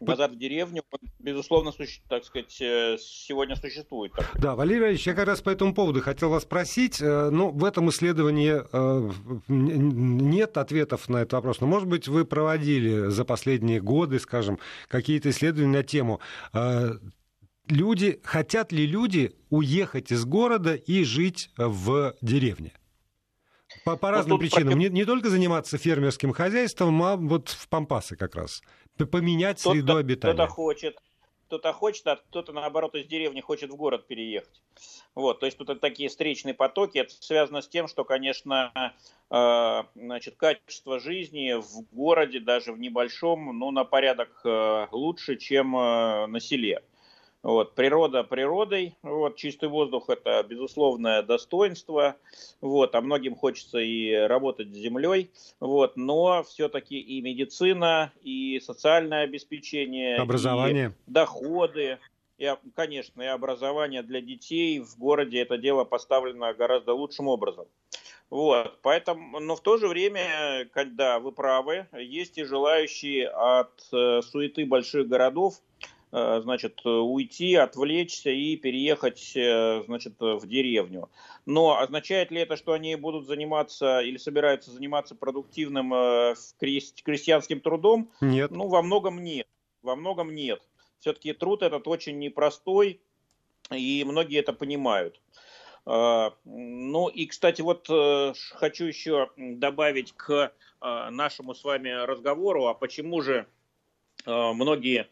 Назад 0.00 0.32
в 0.32 0.38
деревню, 0.38 0.82
безусловно, 1.18 1.72
так 2.08 2.24
сказать, 2.24 2.56
э, 2.60 2.96
сегодня 2.98 3.56
существует. 3.56 4.12
Да, 4.34 4.54
Валерий 4.54 4.80
Валерьевич, 4.80 5.06
я 5.06 5.14
как 5.14 5.26
раз 5.26 5.42
по 5.42 5.50
этому 5.50 5.74
поводу 5.74 6.00
хотел 6.00 6.30
вас 6.30 6.44
спросить. 6.44 7.00
Э, 7.00 7.30
ну, 7.30 7.50
в 7.50 7.64
этом 7.64 7.90
исследовании 7.90 8.62
э, 8.72 9.12
нет 9.48 10.56
ответов 10.56 11.08
на 11.08 11.18
этот 11.18 11.34
вопрос, 11.34 11.60
но, 11.60 11.66
может 11.66 11.88
быть, 11.88 12.08
вы 12.08 12.24
проводили 12.24 13.08
за 13.08 13.24
последние 13.24 13.80
годы, 13.80 14.18
скажем, 14.18 14.58
какие-то 14.88 15.30
исследования 15.30 15.78
на 15.78 15.82
тему 15.82 16.20
люди, 17.68 18.20
хотят 18.22 18.72
ли 18.72 18.86
люди 18.86 19.32
уехать 19.50 20.12
из 20.12 20.24
города 20.24 20.74
и 20.74 21.04
жить 21.04 21.50
в 21.56 22.14
деревне? 22.20 22.72
По, 23.84 23.96
по 23.96 24.10
разным 24.10 24.38
вот 24.38 24.40
причинам. 24.40 24.78
Не, 24.78 24.88
не 24.88 25.04
только 25.04 25.28
заниматься 25.28 25.78
фермерским 25.78 26.32
хозяйством, 26.32 27.02
а 27.02 27.16
вот 27.16 27.48
в 27.48 27.68
Пампасы 27.68 28.16
как 28.16 28.34
раз. 28.34 28.62
Поменять 29.04 29.60
кто 29.60 29.72
среду 29.72 29.96
обитания. 29.96 30.34
Кто-то 30.34 30.50
хочет, 30.50 30.98
кто-то 31.46 31.72
хочет, 31.72 32.06
а 32.06 32.16
кто-то, 32.16 32.52
наоборот, 32.52 32.94
из 32.94 33.06
деревни 33.06 33.40
хочет 33.40 33.70
в 33.70 33.76
город 33.76 34.06
переехать. 34.06 34.62
Вот, 35.14 35.40
то 35.40 35.46
есть 35.46 35.58
тут 35.58 35.80
такие 35.80 36.08
встречные 36.08 36.54
потоки. 36.54 36.98
Это 36.98 37.12
связано 37.20 37.62
с 37.62 37.68
тем, 37.68 37.88
что, 37.88 38.04
конечно, 38.04 38.72
э, 39.30 39.82
значит, 39.94 40.36
качество 40.36 40.98
жизни 40.98 41.54
в 41.54 41.94
городе, 41.94 42.40
даже 42.40 42.72
в 42.72 42.78
небольшом, 42.78 43.58
ну, 43.58 43.70
на 43.70 43.84
порядок 43.84 44.40
э, 44.44 44.88
лучше, 44.90 45.36
чем 45.36 45.76
э, 45.76 46.26
на 46.26 46.40
селе. 46.40 46.82
Вот, 47.46 47.76
природа 47.76 48.24
природой, 48.24 48.96
вот, 49.04 49.36
чистый 49.36 49.68
воздух– 49.68 50.06
это 50.08 50.42
безусловное 50.42 51.22
достоинство, 51.22 52.16
вот, 52.60 52.92
а 52.96 53.00
многим 53.00 53.36
хочется 53.36 53.78
и 53.78 54.12
работать 54.12 54.74
с 54.74 54.76
землей, 54.76 55.30
вот, 55.60 55.96
но 55.96 56.42
все-таки 56.42 56.98
и 56.98 57.20
медицина, 57.20 58.10
и 58.20 58.58
социальное 58.58 59.22
обеспечение, 59.22 60.16
образование, 60.16 60.88
и 60.88 61.10
доходы, 61.12 61.98
и, 62.36 62.52
конечно, 62.74 63.22
и 63.22 63.26
образование 63.26 64.02
для 64.02 64.20
детей 64.20 64.80
в 64.80 64.98
городе 64.98 65.38
это 65.38 65.56
дело 65.56 65.84
поставлено 65.84 66.52
гораздо 66.52 66.94
лучшим 66.94 67.28
образом. 67.28 67.66
Вот, 68.28 68.76
поэтому, 68.82 69.38
но 69.38 69.54
в 69.54 69.60
то 69.60 69.76
же 69.76 69.86
время, 69.86 70.68
когда 70.72 71.20
вы 71.20 71.30
правы, 71.30 71.86
есть 71.92 72.38
и 72.38 72.42
желающие 72.42 73.28
от 73.28 73.70
э, 73.92 74.20
суеты 74.22 74.66
больших 74.66 75.06
городов 75.06 75.60
значит, 76.12 76.80
уйти, 76.84 77.56
отвлечься 77.56 78.30
и 78.30 78.56
переехать, 78.56 79.32
э, 79.36 79.82
значит, 79.86 80.14
в 80.20 80.46
деревню. 80.46 81.10
Но 81.46 81.78
означает 81.78 82.30
ли 82.30 82.40
это, 82.40 82.56
что 82.56 82.72
они 82.72 82.94
будут 82.96 83.26
заниматься 83.26 84.00
или 84.00 84.16
собираются 84.16 84.70
заниматься 84.70 85.14
продуктивным 85.14 85.92
э, 85.92 86.34
крестьянским 86.58 87.60
трудом? 87.60 88.10
Нет. 88.20 88.50
Ну, 88.50 88.68
во 88.68 88.82
многом 88.82 89.22
нет. 89.22 89.46
Во 89.82 89.96
многом 89.96 90.34
нет. 90.34 90.62
Все-таки 91.00 91.32
труд 91.32 91.62
этот 91.62 91.86
очень 91.88 92.18
непростой, 92.18 93.00
и 93.70 94.04
многие 94.06 94.38
это 94.38 94.52
понимают. 94.52 95.20
Ну 95.84 97.08
и, 97.08 97.26
кстати, 97.26 97.60
вот 97.62 97.86
хочу 98.54 98.84
еще 98.86 99.30
добавить 99.36 100.12
к 100.16 100.52
нашему 100.80 101.54
с 101.54 101.62
вами 101.62 101.90
разговору, 101.90 102.66
а 102.66 102.74
почему 102.74 103.20
же 103.20 103.46
многие 104.24 105.06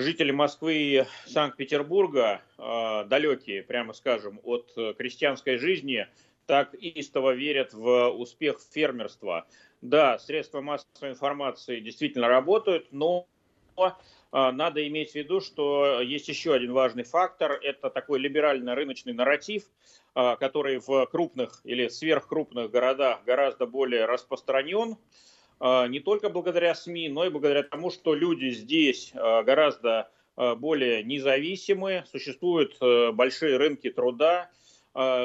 жители 0.00 0.30
Москвы 0.30 0.74
и 0.74 1.04
Санкт-Петербурга, 1.26 2.42
э, 2.58 3.04
далекие, 3.06 3.62
прямо 3.62 3.92
скажем, 3.92 4.40
от 4.42 4.72
крестьянской 4.96 5.58
жизни, 5.58 6.06
так 6.46 6.74
истово 6.74 7.32
верят 7.32 7.72
в 7.72 8.08
успех 8.08 8.58
фермерства. 8.72 9.46
Да, 9.82 10.18
средства 10.18 10.60
массовой 10.60 11.10
информации 11.10 11.78
действительно 11.78 12.26
работают, 12.26 12.88
но 12.90 13.28
э, 13.76 13.90
надо 14.32 14.86
иметь 14.88 15.12
в 15.12 15.14
виду, 15.14 15.40
что 15.40 16.00
есть 16.00 16.28
еще 16.28 16.52
один 16.52 16.72
важный 16.72 17.04
фактор. 17.04 17.52
Это 17.52 17.88
такой 17.88 18.18
либерально-рыночный 18.18 19.12
нарратив, 19.12 19.62
э, 20.16 20.36
который 20.40 20.78
в 20.78 21.06
крупных 21.06 21.60
или 21.64 21.88
сверхкрупных 21.88 22.70
городах 22.70 23.24
гораздо 23.24 23.66
более 23.66 24.04
распространен. 24.04 24.98
А, 25.60 25.86
не 25.86 26.00
только 26.00 26.30
благодаря 26.30 26.74
СМИ, 26.74 27.10
но 27.10 27.26
и 27.26 27.30
благодаря 27.30 27.62
тому, 27.62 27.90
что 27.90 28.14
люди 28.14 28.50
здесь 28.50 29.12
а, 29.14 29.42
гораздо 29.42 30.10
а, 30.36 30.54
более 30.54 31.04
независимые, 31.04 32.06
существуют 32.10 32.78
большие 33.14 33.58
рынки 33.58 33.90
труда, 33.90 34.50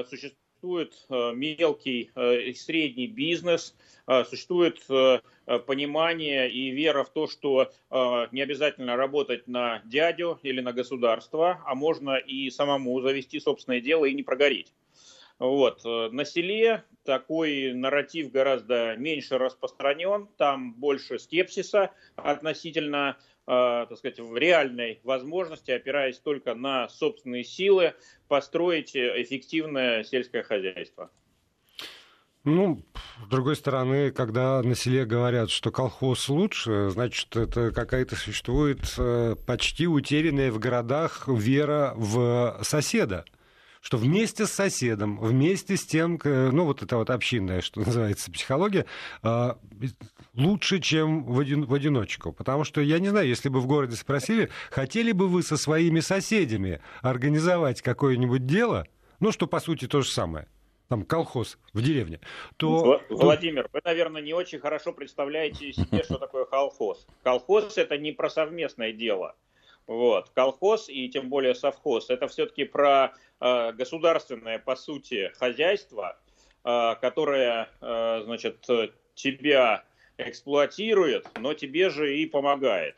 существует 0.08 0.94
мелкий 1.10 2.12
и 2.16 2.54
средний 2.54 3.08
бизнес, 3.08 3.76
существует 4.30 4.80
понимание 5.66 6.52
и 6.52 6.70
вера 6.70 7.04
в 7.04 7.10
то, 7.10 7.28
что 7.28 7.72
не 8.32 8.42
обязательно 8.42 8.96
работать 8.96 9.48
на 9.48 9.82
дядю 9.86 10.40
или 10.44 10.62
на 10.62 10.72
государство, 10.72 11.64
а 11.66 11.74
можно 11.74 12.16
и 12.18 12.52
самому 12.52 13.02
завести 13.02 13.40
собственное 13.40 13.82
дело 13.82 14.06
и 14.06 14.14
не 14.14 14.22
прогореть. 14.22 14.72
Вот. 15.40 15.84
На 15.84 16.24
селе 16.26 16.84
такой 17.04 17.74
нарратив 17.74 18.32
гораздо 18.32 18.96
меньше 18.98 19.38
распространен, 19.38 20.28
там 20.38 20.74
больше 20.74 21.20
скепсиса 21.20 21.92
относительно 22.16 23.18
э, 23.48 23.86
так 23.90 23.98
сказать, 23.98 24.20
в 24.20 24.36
реальной 24.38 25.00
возможности, 25.04 25.72
опираясь 25.72 26.20
только 26.20 26.56
на 26.56 26.90
собственные 26.90 27.44
силы, 27.44 27.94
построить 28.28 28.96
эффективное 28.96 30.04
сельское 30.04 30.44
хозяйство. 30.44 31.12
Ну, 32.44 32.84
с 33.26 33.28
другой 33.28 33.56
стороны, 33.56 34.12
когда 34.12 34.62
на 34.62 34.76
селе 34.76 35.06
говорят, 35.06 35.50
что 35.50 35.72
колхоз 35.72 36.30
лучше, 36.30 36.92
значит, 36.92 37.36
это 37.36 37.72
какая-то 37.72 38.16
существует 38.16 38.82
э, 39.00 39.36
почти 39.48 39.88
утерянная 39.88 40.52
в 40.52 40.60
городах 40.60 41.28
вера 41.28 41.94
в 41.96 42.60
соседа 42.62 43.26
что 43.86 43.98
вместе 43.98 44.48
с 44.48 44.52
соседом, 44.52 45.20
вместе 45.20 45.78
с 45.78 45.86
тем, 45.86 46.20
ну 46.24 46.66
вот 46.66 46.82
это 46.82 46.98
вот 46.98 47.12
общинная, 47.12 47.62
что 47.62 47.80
называется, 47.86 48.32
психология, 48.32 48.88
а, 49.22 49.60
лучше, 50.34 50.80
чем 50.80 51.24
в, 51.24 51.40
один, 51.40 51.66
в 51.66 51.74
одиночку. 51.74 52.34
Потому 52.34 52.64
что, 52.64 52.82
я 52.82 52.98
не 52.98 53.10
знаю, 53.10 53.28
если 53.28 53.48
бы 53.48 53.60
в 53.60 53.68
городе 53.68 53.96
спросили, 53.96 54.50
хотели 54.72 55.12
бы 55.12 55.28
вы 55.28 55.44
со 55.44 55.56
своими 55.56 56.00
соседями 56.00 56.82
организовать 57.04 57.84
какое-нибудь 57.84 58.48
дело, 58.48 58.88
ну, 59.20 59.32
что, 59.32 59.46
по 59.46 59.60
сути, 59.60 59.88
то 59.88 60.02
же 60.02 60.10
самое, 60.10 60.48
там, 60.88 61.04
колхоз 61.04 61.60
в 61.74 61.84
деревне, 61.84 62.22
то... 62.58 63.04
Владимир, 63.12 63.70
вы, 63.72 63.82
наверное, 63.84 64.24
не 64.24 64.34
очень 64.34 64.58
хорошо 64.58 64.94
представляете 64.94 65.72
себе, 65.74 66.04
что 66.04 66.18
такое 66.18 66.46
колхоз. 66.46 67.06
Колхоз– 67.22 67.78
это 67.78 68.00
не 68.00 68.14
про 68.14 68.32
совместное 68.32 68.94
дело. 68.94 69.36
Вот. 69.88 70.30
Колхоз 70.32 70.90
и 70.90 71.08
тем 71.10 71.30
более 71.30 71.56
совхоз– 71.56 72.10
это 72.10 72.28
все-таки 72.28 72.64
про 72.64 73.14
Э, 73.42 73.74
государственное, 73.74 74.60
по 74.60 74.76
сути, 74.76 75.32
хозяйство, 75.38 76.18
э, 76.64 76.96
которое, 77.02 77.70
э, 77.82 78.22
значит, 78.24 78.66
тебя 79.14 79.84
эксплуатирует, 80.18 81.28
но 81.38 81.54
тебе 81.54 81.90
же 81.90 82.18
и 82.18 82.26
помогает. 82.26 82.96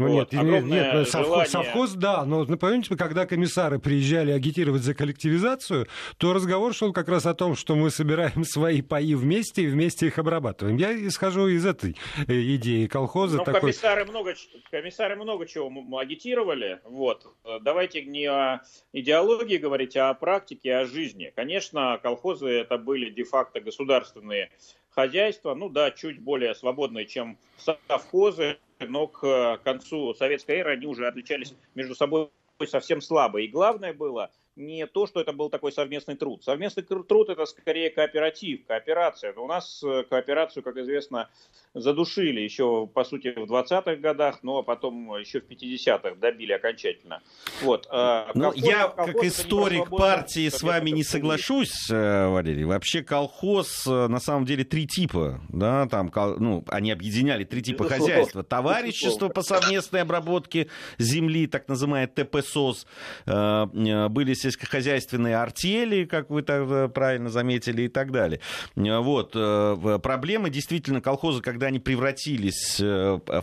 Ну 0.00 0.12
вот. 0.12 0.32
нет, 0.32 0.44
нет, 0.44 0.64
нет 0.64 0.94
ну, 0.94 1.04
совхоз, 1.04 1.48
совхоз, 1.50 1.92
да, 1.92 2.24
но 2.24 2.44
ну, 2.44 2.56
помните, 2.56 2.96
когда 2.96 3.26
комиссары 3.26 3.78
приезжали 3.78 4.30
агитировать 4.30 4.82
за 4.82 4.94
коллективизацию, 4.94 5.88
то 6.16 6.32
разговор 6.32 6.72
шел 6.74 6.94
как 6.94 7.08
раз 7.08 7.26
о 7.26 7.34
том, 7.34 7.54
что 7.54 7.76
мы 7.76 7.90
собираем 7.90 8.44
свои 8.44 8.80
паи 8.80 9.12
вместе 9.12 9.64
и 9.64 9.66
вместе 9.66 10.06
их 10.06 10.18
обрабатываем. 10.18 10.78
Я 10.78 10.94
исхожу 11.06 11.48
из 11.48 11.66
этой 11.66 11.96
э, 12.26 12.32
идеи 12.56 12.86
колхоза. 12.86 13.36
Ну, 13.36 13.44
такой... 13.44 13.60
комиссары, 13.60 14.06
много, 14.06 14.34
комиссары 14.70 15.16
много 15.16 15.46
чего 15.46 15.70
агитировали, 15.98 16.80
вот. 16.84 17.26
Давайте 17.60 18.02
не 18.02 18.24
о 18.24 18.62
идеологии 18.94 19.58
говорить, 19.58 19.96
а 19.98 20.08
о 20.08 20.14
практике, 20.14 20.76
о 20.76 20.86
жизни. 20.86 21.30
Конечно, 21.36 22.00
колхозы 22.02 22.48
это 22.48 22.78
были 22.78 23.10
де-факто 23.10 23.60
государственные 23.60 24.50
хозяйства, 24.90 25.54
ну 25.54 25.68
да, 25.68 25.90
чуть 25.90 26.20
более 26.20 26.54
свободные, 26.54 27.06
чем 27.06 27.38
совхозы, 27.56 28.58
но 28.88 29.06
к 29.06 29.58
концу 29.64 30.14
советской 30.14 30.56
эры 30.56 30.72
они 30.72 30.86
уже 30.86 31.06
отличались 31.06 31.54
между 31.74 31.94
собой 31.94 32.30
совсем 32.66 33.00
слабо. 33.00 33.40
И 33.40 33.48
главное 33.48 33.92
было 33.92 34.30
не 34.56 34.86
то, 34.86 35.06
что 35.06 35.20
это 35.20 35.32
был 35.32 35.48
такой 35.48 35.72
совместный 35.72 36.16
труд. 36.16 36.42
Совместный 36.44 36.82
труд 36.82 37.28
это 37.28 37.46
скорее 37.46 37.90
кооператив, 37.90 38.66
кооперация. 38.66 39.32
Но 39.34 39.44
у 39.44 39.46
нас 39.46 39.82
э, 39.82 40.04
кооперацию, 40.08 40.62
как 40.62 40.76
известно, 40.76 41.28
задушили 41.72 42.40
еще, 42.40 42.86
по 42.86 43.04
сути, 43.04 43.28
в 43.28 43.50
20-х 43.50 43.96
годах, 43.96 44.40
но 44.42 44.62
потом 44.62 45.16
еще 45.18 45.40
в 45.40 45.44
50-х 45.48 46.16
добили 46.16 46.52
окончательно. 46.52 47.22
Вот. 47.62 47.86
А 47.90 48.30
ну, 48.34 48.52
я, 48.54 48.88
как 48.88 49.14
историк 49.16 49.88
партии, 49.88 50.48
с 50.48 50.62
вами 50.62 50.90
не 50.90 51.04
соглашусь, 51.04 51.88
э, 51.90 52.26
Валерий. 52.28 52.64
Вообще 52.64 53.02
колхоз, 53.02 53.86
э, 53.86 54.08
на 54.08 54.18
самом 54.18 54.46
деле, 54.46 54.64
три 54.64 54.86
типа. 54.86 55.40
Да, 55.48 55.86
там, 55.86 56.10
ну, 56.38 56.64
они 56.68 56.90
объединяли 56.90 57.44
три 57.44 57.62
типа 57.62 57.84
Безусловно. 57.84 58.14
хозяйства. 58.14 58.42
Товарищество 58.42 59.28
по 59.28 59.42
совместной 59.42 60.02
обработке 60.02 60.68
земли, 60.98 61.46
так 61.46 61.68
называемое 61.68 62.08
ТПСОС. 62.08 62.86
Были 63.26 64.34
сельскохозяйственные 64.40 65.36
артели, 65.36 66.04
как 66.04 66.30
вы 66.30 66.42
так 66.42 66.92
правильно 66.92 67.30
заметили, 67.30 67.82
и 67.82 67.88
так 67.88 68.10
далее. 68.10 68.40
Вот. 68.74 69.32
Проблемы 69.32 70.50
действительно 70.50 71.00
колхозы, 71.00 71.42
когда 71.42 71.66
они 71.66 71.78
превратились 71.78 72.80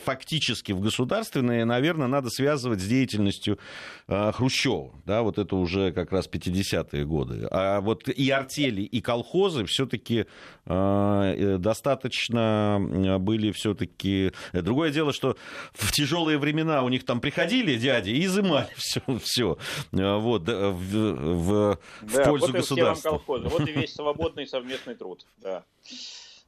фактически 0.03 0.71
в 0.71 0.79
государственные, 0.79 1.65
наверное, 1.65 2.07
надо 2.07 2.29
связывать 2.29 2.81
с 2.81 2.85
деятельностью 2.85 3.59
Хрущева. 4.07 4.93
Да, 5.05 5.21
вот 5.21 5.37
это 5.37 5.55
уже 5.55 5.91
как 5.91 6.11
раз 6.11 6.29
50-е 6.31 7.05
годы. 7.05 7.47
А 7.51 7.81
вот 7.81 8.09
и 8.09 8.29
артели, 8.29 8.81
и 8.81 9.01
колхозы 9.01 9.65
все-таки 9.65 10.25
достаточно 10.65 13.17
были 13.19 13.51
все-таки... 13.51 14.31
Другое 14.53 14.91
дело, 14.91 15.13
что 15.13 15.37
в 15.73 15.91
тяжелые 15.91 16.37
времена 16.37 16.83
у 16.83 16.89
них 16.89 17.05
там 17.05 17.21
приходили 17.21 17.77
дяди 17.77 18.11
и 18.11 18.25
изымали 18.25 18.69
все, 18.75 19.01
все 19.23 19.57
вот, 19.91 20.43
в, 20.93 21.79
в 22.01 22.23
пользу 22.23 22.47
вот 22.47 22.55
государства. 22.55 23.09
колхоза, 23.09 23.47
вот 23.49 23.67
и 23.67 23.71
весь 23.71 23.93
свободный 23.93 24.47
совместный 24.47 24.95
труд. 24.95 25.25
Да. 25.37 25.63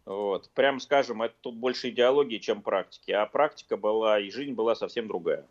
Вот. 0.06 0.50
Прям 0.56 0.80
скажем, 0.80 1.22
это 1.22 1.36
тут 1.42 1.56
больше 1.56 1.90
идеологии, 1.90 2.38
чем 2.38 2.62
практики. 2.62 3.12
А 3.12 3.26
практика 3.26 3.78
была, 3.78 4.20
и 4.20 4.32
жизнь 4.32 4.54
была 4.54 4.76
совсем 4.76 5.08
другая. 5.08 5.46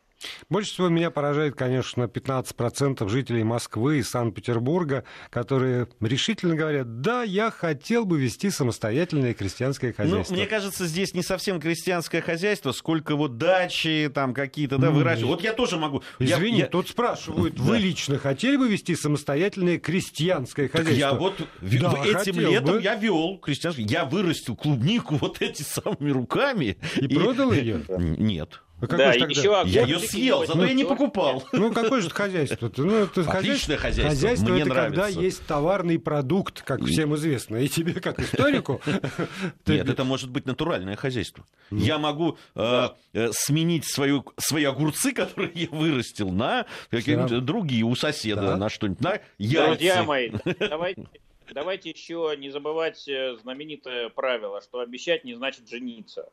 Больше 0.48 0.72
всего 0.72 0.88
меня 0.88 1.10
поражает, 1.10 1.54
конечно, 1.54 2.04
15% 2.04 3.08
жителей 3.08 3.44
Москвы 3.44 3.98
и 3.98 4.02
Санкт-Петербурга, 4.02 5.04
которые 5.30 5.88
решительно 6.00 6.56
говорят, 6.56 7.00
да, 7.00 7.22
я 7.22 7.50
хотел 7.50 8.04
бы 8.04 8.20
вести 8.20 8.50
самостоятельное 8.50 9.34
крестьянское 9.34 9.88
ну, 9.88 9.94
хозяйство. 9.94 10.34
Ну, 10.34 10.40
мне 10.40 10.48
кажется, 10.48 10.86
здесь 10.86 11.14
не 11.14 11.22
совсем 11.22 11.60
крестьянское 11.60 12.20
хозяйство, 12.20 12.72
сколько 12.72 13.16
вот 13.16 13.38
дачи 13.38 14.10
там 14.12 14.34
какие-то, 14.34 14.78
да, 14.78 14.90
выращивают. 14.90 15.36
Вот 15.36 15.44
я 15.44 15.52
тоже 15.52 15.76
могу. 15.76 16.02
Извини, 16.18 16.58
я, 16.58 16.66
тут 16.66 16.88
спрашивают, 16.88 17.58
вы 17.58 17.74
да. 17.74 17.78
лично 17.78 18.18
хотели 18.18 18.56
бы 18.56 18.68
вести 18.68 18.96
самостоятельное 18.96 19.78
крестьянское 19.78 20.68
хозяйство? 20.68 20.88
Так 20.90 20.98
я 20.98 21.12
вот 21.12 21.48
да, 21.60 22.04
этим 22.04 22.40
летом 22.40 22.76
бы. 22.76 22.82
я 22.82 22.94
вел 22.96 23.38
крестьянское, 23.38 23.82
я 23.82 24.04
вырастил 24.04 24.56
клубнику 24.56 25.16
вот 25.20 25.40
эти 25.40 25.62
самыми 25.62 26.10
руками. 26.10 26.78
И, 26.96 27.04
и... 27.04 27.14
продал 27.14 27.52
ее? 27.52 27.84
Нет. 27.88 28.60
А 28.80 28.86
да, 28.86 29.14
и 29.14 29.20
еще 29.20 29.62
я 29.66 29.82
ее 29.82 29.98
съел, 29.98 30.46
зато 30.46 30.58
ну, 30.58 30.64
я 30.64 30.72
не 30.72 30.84
покупал. 30.84 31.44
Ну, 31.52 31.72
какое 31.72 32.00
же 32.00 32.10
хозяйство? 32.10 32.66
-то? 32.66 32.84
Ну, 32.84 32.94
это 33.04 33.22
Отличное 33.22 33.76
хозяйство. 33.76 34.10
Хозяйство 34.10 34.50
Мне 34.50 34.60
это 34.62 34.70
нравится. 34.70 35.02
когда 35.02 35.20
есть 35.20 35.46
товарный 35.46 35.98
продукт, 35.98 36.62
как 36.62 36.84
всем 36.84 37.14
известно. 37.16 37.56
И 37.56 37.68
тебе, 37.68 37.94
как 37.94 38.20
историку. 38.20 38.80
Нет, 39.66 39.88
это 39.88 40.04
может 40.04 40.30
быть 40.30 40.46
натуральное 40.46 40.96
хозяйство. 40.96 41.44
Я 41.70 41.98
могу 41.98 42.38
э, 42.54 42.88
э, 43.14 43.30
сменить 43.32 43.84
свои 43.84 44.64
огурцы, 44.64 45.12
которые 45.14 45.50
я 45.54 45.68
вырастил, 45.70 46.30
на 46.30 46.66
какие-нибудь 46.90 47.44
другие 47.44 47.82
у 47.82 47.94
соседа, 47.96 48.56
на 48.56 48.68
что-нибудь. 48.68 49.00
На 49.00 49.20
яйца. 49.38 49.66
Друзья 49.66 50.02
мои, 50.04 50.30
давайте. 50.60 51.08
Давайте 51.52 51.90
еще 51.90 52.34
не 52.38 52.50
забывать 52.50 53.08
э, 53.08 53.36
знаменитое 53.40 54.10
правило, 54.10 54.60
что 54.60 54.80
обещать 54.80 55.24
не 55.24 55.34
значит 55.34 55.66
жениться. 55.68 56.28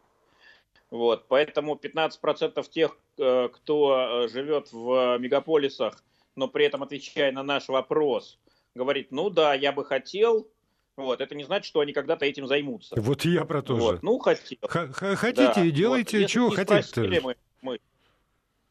Вот, 0.92 1.28
поэтому 1.28 1.76
15% 1.76 2.70
тех, 2.70 2.98
э, 3.18 3.50
кто 3.50 4.24
э, 4.24 4.28
живет 4.28 4.72
в 4.72 5.18
мегаполисах, 5.18 6.04
но 6.36 6.48
при 6.48 6.66
этом 6.66 6.84
отвечая 6.84 7.32
на 7.32 7.44
наш 7.44 7.68
вопрос, 7.68 8.40
говорит, 8.76 9.12
ну 9.12 9.30
да, 9.30 9.54
я 9.54 9.72
бы 9.72 9.84
хотел, 9.84 10.48
вот, 10.96 11.22
это 11.22 11.36
не 11.36 11.44
значит, 11.44 11.66
что 11.66 11.80
они 11.80 11.92
когда-то 11.92 12.26
этим 12.26 12.48
займутся. 12.48 12.96
Вот 12.98 13.26
я 13.26 13.46
про 13.46 13.62
то 13.62 13.76
вот, 13.76 13.96
же. 13.96 14.00
Ну, 14.04 14.20
хотел. 14.20 14.58
хотите, 14.70 15.54
да. 15.56 15.72
делайте, 15.72 16.22
вот. 16.22 16.30
чего 16.30 16.50
хотите. 16.52 17.20
Мы, 17.22 17.36
мы, 17.62 17.80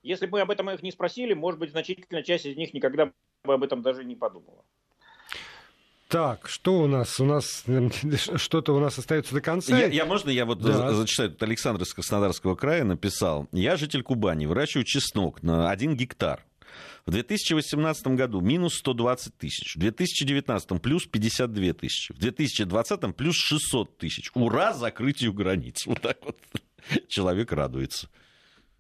если 0.03 0.27
бы 0.27 0.33
мы 0.33 0.41
об 0.43 0.51
этом 0.51 0.71
их 0.71 0.83
не 0.83 0.93
спросили, 0.93 1.35
может 1.35 1.59
быть, 1.59 1.71
значительная 1.71 2.23
часть 2.23 2.47
из 2.47 2.57
них 2.57 2.73
никогда 2.75 3.07
бы 3.45 3.55
об 3.55 3.63
этом 3.63 3.83
даже 3.83 4.05
не 4.05 4.15
подумала. 4.15 4.65
Так, 6.15 6.49
что 6.49 6.79
у 6.79 6.87
нас? 6.87 7.19
У 7.19 7.25
нас 7.25 7.65
что-то 8.37 8.73
у 8.73 8.79
нас 8.79 8.97
остается 8.97 9.35
до 9.35 9.41
конца. 9.41 9.77
Я, 9.77 9.87
я 9.89 10.05
можно 10.05 10.31
я 10.31 10.47
вот 10.47 10.61
да. 10.61 10.93
зачитаю? 10.93 11.31
Тут 11.31 11.43
Александр 11.43 11.83
из 11.83 11.93
Краснодарского 11.93 12.55
края 12.55 12.85
написал. 12.85 13.49
Я 13.51 13.77
житель 13.77 14.05
Кубани, 14.05 14.47
выращиваю 14.47 14.85
чеснок 14.85 15.43
на 15.43 15.73
один 15.73 15.97
гектар. 15.97 16.45
В 17.05 17.11
2018 17.11 18.07
году 18.09 18.41
минус 18.41 18.77
120 18.77 19.37
тысяч, 19.37 19.75
в 19.75 19.81
2019 19.81 20.81
плюс 20.81 21.05
52 21.05 21.73
тысячи, 21.73 22.13
в 22.13 22.19
2020 22.19 23.17
плюс 23.17 23.35
600 23.35 23.99
тысяч. 23.99 24.31
Ура 24.35 24.73
закрытию 24.73 25.33
границ. 25.33 25.85
Вот 25.87 26.01
так 26.01 26.19
вот 26.25 26.37
человек 27.09 27.51
радуется. 27.51 28.09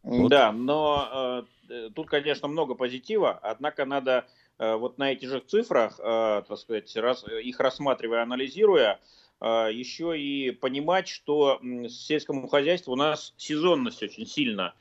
Вот. 0.04 0.28
Да, 0.28 0.52
но 0.52 1.44
э, 1.68 1.90
тут, 1.96 2.08
конечно, 2.08 2.46
много 2.46 2.76
позитива, 2.76 3.36
однако 3.42 3.86
надо 3.86 4.24
Э, 4.24 4.43
вот 4.58 4.98
на 4.98 5.12
этих 5.12 5.30
же 5.30 5.40
цифрах, 5.40 5.98
э, 5.98 6.42
так 6.46 6.58
сказать, 6.58 6.94
раз, 6.96 7.24
их 7.26 7.58
рассматривая, 7.58 8.22
анализируя, 8.22 9.00
э, 9.40 9.68
еще 9.72 10.18
и 10.18 10.52
понимать, 10.52 11.08
что 11.08 11.60
сельскому 11.88 12.46
хозяйству 12.48 12.92
у 12.92 12.96
нас 12.96 13.34
сезонность 13.36 14.02
очень 14.02 14.26
сильно, 14.26 14.74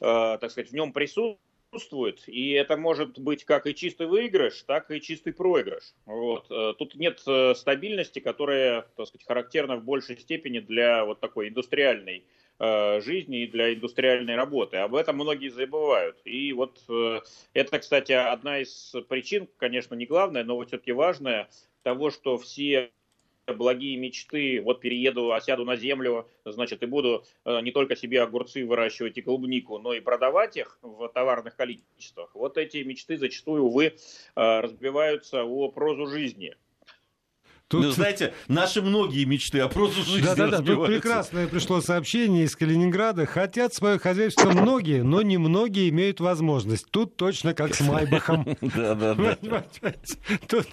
так 0.00 0.50
сказать, 0.52 0.70
в 0.70 0.74
нем 0.74 0.92
присутствует, 0.92 2.28
и 2.28 2.50
это 2.50 2.76
может 2.76 3.18
быть 3.18 3.44
как 3.44 3.66
и 3.66 3.74
чистый 3.74 4.06
выигрыш, 4.06 4.62
так 4.62 4.92
и 4.92 5.00
чистый 5.00 5.32
проигрыш. 5.32 5.92
Вот. 6.06 6.46
Тут 6.78 6.94
нет 6.94 7.18
стабильности, 7.56 8.20
которая, 8.20 8.82
так 8.96 9.08
сказать, 9.08 9.26
характерна 9.26 9.76
в 9.76 9.82
большей 9.82 10.16
степени 10.18 10.60
для 10.60 11.04
вот 11.04 11.18
такой 11.18 11.48
индустриальной 11.48 12.18
Э, 12.20 12.47
жизни 12.60 13.42
и 13.42 13.46
для 13.46 13.72
индустриальной 13.74 14.36
работы. 14.36 14.78
Об 14.78 14.94
этом 14.94 15.16
многие 15.16 15.48
забывают. 15.48 16.20
И 16.24 16.52
вот 16.52 16.80
э, 16.88 17.20
это, 17.54 17.78
кстати, 17.78 18.12
одна 18.12 18.58
из 18.58 18.94
причин, 19.08 19.48
конечно, 19.58 19.94
не 19.94 20.06
главная, 20.06 20.44
но 20.44 20.60
все-таки 20.64 20.92
важная, 20.92 21.48
того, 21.82 22.10
что 22.10 22.36
все 22.36 22.90
благие 23.46 23.96
мечты, 23.96 24.60
вот 24.60 24.80
перееду, 24.80 25.32
осяду 25.32 25.64
на 25.64 25.76
землю, 25.76 26.28
значит, 26.44 26.82
и 26.82 26.86
буду 26.86 27.24
э, 27.44 27.60
не 27.60 27.70
только 27.70 27.96
себе 27.96 28.22
огурцы 28.22 28.66
выращивать 28.66 29.16
и 29.16 29.22
клубнику, 29.22 29.78
но 29.78 29.94
и 29.94 30.00
продавать 30.00 30.56
их 30.56 30.78
в 30.82 31.08
товарных 31.08 31.56
количествах. 31.56 32.34
Вот 32.34 32.58
эти 32.58 32.78
мечты 32.78 33.16
зачастую, 33.16 33.64
увы, 33.64 33.96
разбиваются 34.34 35.44
о 35.44 35.68
прозу 35.68 36.06
жизни. 36.08 36.56
Тут... 37.68 37.84
Ну, 37.84 37.90
знаете, 37.90 38.32
наши 38.48 38.80
многие 38.80 39.24
мечты 39.24 39.60
о 39.60 39.68
прозу 39.68 40.02
жизни 40.02 40.24
Да-да-да, 40.24 40.62
тут 40.62 40.86
прекрасное 40.86 41.46
пришло 41.46 41.82
сообщение 41.82 42.44
из 42.44 42.56
Калининграда. 42.56 43.26
Хотят 43.26 43.74
свое 43.74 43.98
хозяйство 43.98 44.50
многие, 44.50 45.02
но 45.02 45.20
немногие 45.20 45.90
имеют 45.90 46.18
возможность. 46.20 46.90
Тут 46.90 47.16
точно 47.16 47.52
как 47.52 47.74
с 47.74 47.80
Майбахом. 47.80 48.56
Да-да-да. 48.62 49.36
Тут 50.48 50.66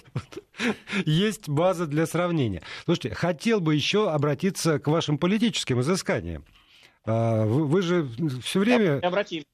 есть 1.04 1.50
база 1.50 1.86
для 1.86 2.06
сравнения. 2.06 2.62
Слушайте, 2.86 3.14
хотел 3.14 3.60
бы 3.60 3.74
еще 3.74 4.10
обратиться 4.10 4.78
к 4.78 4.86
вашим 4.86 5.18
политическим 5.18 5.82
изысканиям. 5.82 6.46
А, 7.04 7.44
вы 7.44 7.82
же 7.82 8.08
все 8.42 8.58
время... 8.58 9.00
Обратимся. 9.00 9.46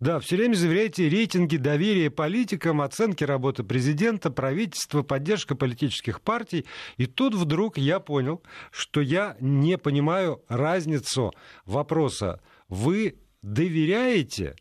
Да, 0.00 0.20
все 0.20 0.36
время 0.36 0.54
заверяете 0.54 1.08
рейтинги 1.08 1.56
доверия 1.56 2.08
политикам, 2.08 2.80
оценки 2.80 3.24
работы 3.24 3.64
президента, 3.64 4.30
правительства, 4.30 5.02
поддержка 5.02 5.56
политических 5.56 6.20
партий. 6.20 6.66
И 6.98 7.06
тут 7.06 7.34
вдруг 7.34 7.78
я 7.78 7.98
понял, 7.98 8.42
что 8.70 9.00
я 9.00 9.36
не 9.40 9.76
понимаю 9.76 10.44
разницу 10.48 11.32
вопроса. 11.64 12.40
Вы 12.68 13.18
доверяете 13.42 14.54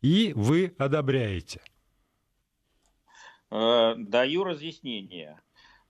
и 0.00 0.32
вы 0.34 0.74
одобряете? 0.78 1.60
Э, 3.50 3.94
даю 3.96 4.44
разъяснение. 4.44 5.38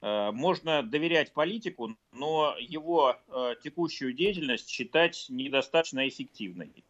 Э, 0.01 0.31
можно 0.33 0.83
доверять 0.83 1.33
политику, 1.33 1.97
но 2.13 2.57
его 2.59 3.17
э, 3.29 3.55
текущую 3.63 4.13
деятельность 4.13 4.69
считать 4.69 5.27
недостаточно 5.29 6.09
эффективной. 6.09 6.85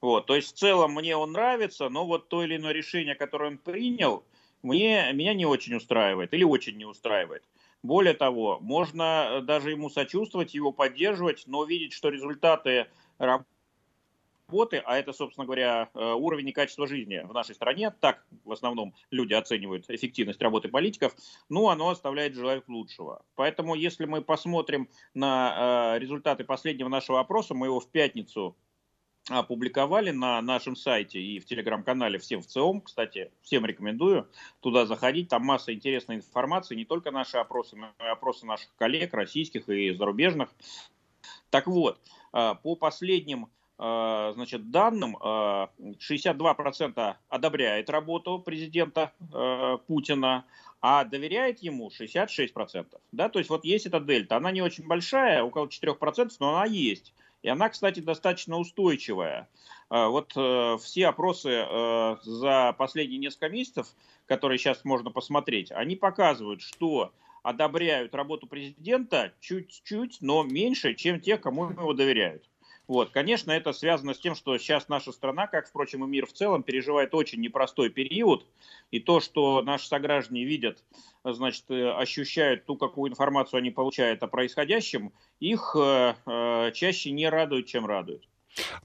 Вот, 0.00 0.26
то 0.26 0.36
есть 0.36 0.54
в 0.54 0.58
целом 0.58 0.92
мне 0.92 1.16
он 1.16 1.32
нравится, 1.32 1.88
но 1.88 2.04
вот 2.06 2.28
то 2.28 2.42
или 2.42 2.56
иное 2.56 2.72
решение, 2.72 3.14
которое 3.14 3.50
он 3.50 3.58
принял, 3.58 4.24
мне, 4.62 5.10
меня 5.12 5.32
не 5.32 5.46
очень 5.46 5.74
устраивает 5.74 6.34
или 6.34 6.44
очень 6.44 6.76
не 6.76 6.84
устраивает. 6.84 7.44
Более 7.82 8.14
того, 8.14 8.58
можно 8.60 9.28
э, 9.30 9.40
даже 9.42 9.70
ему 9.70 9.88
сочувствовать, 9.88 10.54
его 10.54 10.72
поддерживать, 10.72 11.44
но 11.46 11.64
видеть, 11.64 11.92
что 11.92 12.08
результаты 12.08 12.88
работы, 13.18 14.82
а 14.84 14.98
это, 14.98 15.12
собственно 15.12 15.44
говоря, 15.44 15.88
э, 15.94 16.12
уровень 16.12 16.48
и 16.48 16.52
качество 16.52 16.86
жизни 16.86 17.22
в 17.24 17.32
нашей 17.32 17.54
стране, 17.54 17.92
так 18.00 18.26
в 18.44 18.52
основном 18.52 18.94
люди 19.10 19.34
оценивают 19.34 19.88
эффективность 19.88 20.42
работы 20.42 20.68
политиков, 20.68 21.14
ну, 21.48 21.68
оно 21.68 21.90
оставляет 21.90 22.34
желать 22.34 22.66
лучшего. 22.68 23.24
Поэтому, 23.34 23.74
если 23.74 24.04
мы 24.04 24.20
посмотрим 24.20 24.88
на 25.14 25.94
э, 25.94 25.98
результаты 26.00 26.44
последнего 26.44 26.88
нашего 26.88 27.20
опроса, 27.20 27.54
мы 27.54 27.66
его 27.66 27.78
в 27.78 27.88
пятницу 27.88 28.56
опубликовали 29.28 30.10
на 30.10 30.40
нашем 30.40 30.76
сайте 30.76 31.20
и 31.20 31.40
в 31.40 31.46
телеграм-канале 31.46 32.18
«Всем 32.18 32.42
в 32.42 32.46
ЦИОМ». 32.46 32.82
Кстати, 32.82 33.32
всем 33.42 33.66
рекомендую 33.66 34.28
туда 34.60 34.86
заходить. 34.86 35.28
Там 35.28 35.44
масса 35.44 35.74
интересной 35.74 36.16
информации, 36.16 36.76
не 36.76 36.84
только 36.84 37.10
наши 37.10 37.36
опросы, 37.36 37.76
но 37.76 37.88
и 37.98 38.08
опросы 38.08 38.46
наших 38.46 38.68
коллег, 38.76 39.14
российских 39.14 39.68
и 39.68 39.92
зарубежных. 39.92 40.50
Так 41.50 41.66
вот, 41.66 42.00
а, 42.32 42.54
по 42.54 42.76
последним 42.76 43.48
э, 43.78 44.32
значит, 44.34 44.70
данным 44.70 45.16
62% 45.16 47.16
одобряет 47.28 47.90
работу 47.90 48.38
президента 48.38 49.12
Путина, 49.86 50.44
а 50.80 51.04
доверяет 51.04 51.58
ему 51.60 51.90
66%. 51.90 52.86
Да? 53.12 53.28
То 53.28 53.40
есть 53.40 53.50
вот 53.50 53.64
есть 53.64 53.86
эта 53.86 53.98
дельта. 53.98 54.36
Она 54.36 54.52
не 54.52 54.62
очень 54.62 54.86
большая, 54.86 55.42
около 55.42 55.66
4%, 55.66 56.30
но 56.38 56.56
она 56.56 56.66
есть. 56.66 57.12
И 57.46 57.48
она, 57.48 57.68
кстати, 57.68 58.00
достаточно 58.00 58.56
устойчивая. 58.58 59.48
Вот 59.88 60.32
все 60.82 61.06
опросы 61.06 61.64
за 62.24 62.74
последние 62.76 63.20
несколько 63.20 63.48
месяцев, 63.48 63.86
которые 64.26 64.58
сейчас 64.58 64.84
можно 64.84 65.12
посмотреть, 65.12 65.70
они 65.70 65.94
показывают, 65.94 66.60
что 66.60 67.12
одобряют 67.44 68.16
работу 68.16 68.48
президента 68.48 69.32
чуть-чуть, 69.38 70.18
но 70.22 70.42
меньше, 70.42 70.94
чем 70.94 71.20
те, 71.20 71.38
кому 71.38 71.70
его 71.70 71.92
доверяют. 71.92 72.42
Вот, 72.88 73.10
конечно, 73.10 73.50
это 73.50 73.72
связано 73.72 74.14
с 74.14 74.18
тем, 74.18 74.36
что 74.36 74.56
сейчас 74.58 74.88
наша 74.88 75.10
страна, 75.10 75.48
как, 75.48 75.66
впрочем, 75.68 76.04
и 76.04 76.08
мир 76.08 76.26
в 76.26 76.32
целом, 76.32 76.62
переживает 76.62 77.14
очень 77.14 77.40
непростой 77.40 77.90
период. 77.90 78.46
И 78.92 79.00
то, 79.00 79.18
что 79.18 79.60
наши 79.62 79.88
сограждане 79.88 80.44
видят, 80.44 80.84
значит, 81.24 81.64
э, 81.68 81.90
ощущают 81.90 82.64
ту, 82.64 82.76
какую 82.76 83.10
информацию 83.10 83.58
они 83.58 83.70
получают 83.70 84.22
о 84.22 84.28
происходящем, 84.28 85.12
их 85.40 85.74
э, 85.76 86.14
э 86.26 86.72
чаще 86.72 87.10
не 87.10 87.28
радует, 87.28 87.66
чем 87.66 87.86
радует. 87.86 88.22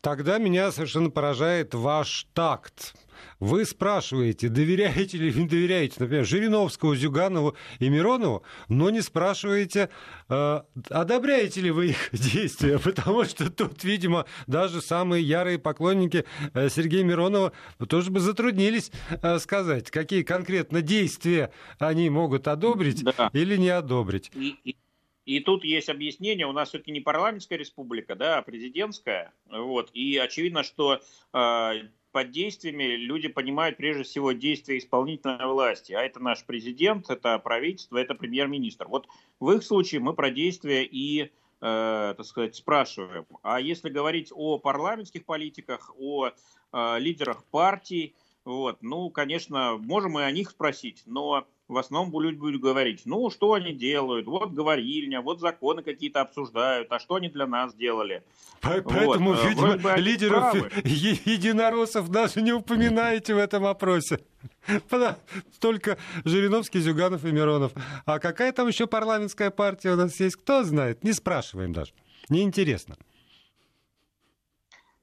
Тогда 0.02 0.38
меня 0.38 0.72
совершенно 0.72 1.10
поражает 1.10 1.74
ваш 1.74 2.28
такт. 2.34 2.96
Вы 3.40 3.66
спрашиваете, 3.66 4.50
доверяете 4.50 5.18
ли 5.18 5.34
не 5.34 5.48
доверяете, 5.48 5.96
например, 6.00 6.26
Жириновскому, 6.26 6.96
Зюганову 6.96 7.56
и 7.80 7.90
Миронову, 7.90 8.44
но 8.68 8.90
не 8.90 9.02
спрашиваете, 9.02 9.90
э, 10.30 10.62
одобряете 10.90 11.62
ли 11.62 11.72
вы 11.72 11.88
их 11.88 12.10
действия, 12.12 12.80
потому 12.80 13.26
что 13.26 13.52
тут, 13.52 13.84
видимо, 13.84 14.26
даже 14.48 14.82
самые 14.82 15.24
ярые 15.24 15.60
поклонники 15.60 16.26
э, 16.54 16.70
Сергея 16.70 17.04
Миронова 17.04 17.52
тоже 17.88 18.12
бы 18.12 18.20
затруднились 18.20 18.92
э, 19.10 19.40
сказать, 19.40 19.90
какие 19.92 20.24
конкретно 20.24 20.82
действия 20.82 21.52
они 21.80 22.10
могут 22.10 22.48
одобрить 22.48 23.04
да. 23.04 23.30
или 23.34 23.58
не 23.58 23.70
одобрить. 23.70 24.32
И, 24.36 24.56
и 24.64 24.78
тут 25.40 25.64
есть 25.64 25.90
объяснение, 25.90 26.48
у 26.48 26.52
нас 26.52 26.70
все-таки 26.70 26.92
не 26.92 27.00
парламентская 27.00 27.58
республика, 27.58 28.16
да, 28.16 28.38
а 28.38 28.42
президентская. 28.42 29.34
Вот, 29.50 29.92
и 29.94 30.18
очевидно, 30.18 30.64
что 30.64 31.02
э, 31.34 31.74
под 32.12 32.32
действиями 32.32 32.96
люди 32.96 33.28
понимают 33.28 33.78
прежде 33.78 34.04
всего 34.04 34.32
действия 34.32 34.78
исполнительной 34.78 35.46
власти. 35.46 35.94
А 35.94 36.02
это 36.02 36.20
наш 36.20 36.44
президент, 36.46 37.10
это 37.10 37.38
правительство, 37.40 37.98
это 37.98 38.16
премьер-министр. 38.16 38.88
Вот 38.88 39.08
в 39.40 39.52
их 39.52 39.64
случае 39.64 40.02
мы 40.02 40.14
про 40.14 40.30
действия 40.30 40.84
и, 40.84 41.24
э, 41.24 41.30
так 41.62 42.26
сказать, 42.26 42.56
спрашиваем. 42.56 43.26
А 43.44 43.60
если 43.60 43.90
говорить 43.90 44.32
о 44.34 44.58
парламентских 44.58 45.26
политиках, 45.26 45.92
о 45.98 46.30
э, 46.30 47.00
лидерах 47.00 47.44
партий, 47.46 48.16
вот, 48.44 48.80
ну, 48.82 49.10
конечно, 49.12 49.78
можем 49.78 50.18
и 50.20 50.24
о 50.24 50.32
них 50.32 50.50
спросить, 50.50 51.04
но 51.06 51.46
в 51.72 51.78
основном 51.78 52.22
люди 52.22 52.38
будут 52.38 52.62
говорить, 52.62 53.04
ну, 53.06 53.30
что 53.32 53.54
они 53.54 53.72
делают, 53.72 54.28
вот 54.28 54.52
говорильня, 54.52 55.22
вот 55.22 55.40
законы 55.40 55.82
какие-то 55.82 56.22
обсуждают, 56.22 56.92
а 56.92 57.00
что 57.00 57.16
они 57.16 57.30
для 57.30 57.48
нас 57.48 57.74
делали. 57.74 58.24
Поэтому, 58.60 59.34
вот. 59.34 59.46
видимо, 59.46 59.78
бы 59.78 59.94
лидеров 59.96 60.54
единороссов 60.84 62.10
даже 62.10 62.42
не 62.42 62.52
упоминаете 62.52 63.34
в 63.34 63.38
этом 63.38 63.66
опросе. 63.66 64.20
Только 65.60 65.98
Жириновский, 66.26 66.80
Зюганов 66.80 67.24
и 67.26 67.32
Миронов. 67.32 67.72
А 68.06 68.20
какая 68.20 68.52
там 68.52 68.68
еще 68.68 68.86
парламентская 68.86 69.50
партия 69.50 69.94
у 69.94 69.96
нас 69.96 70.20
есть, 70.20 70.36
кто 70.36 70.64
знает? 70.64 71.04
Не 71.04 71.14
спрашиваем 71.14 71.74
даже. 71.74 71.94
Неинтересно. 72.30 72.98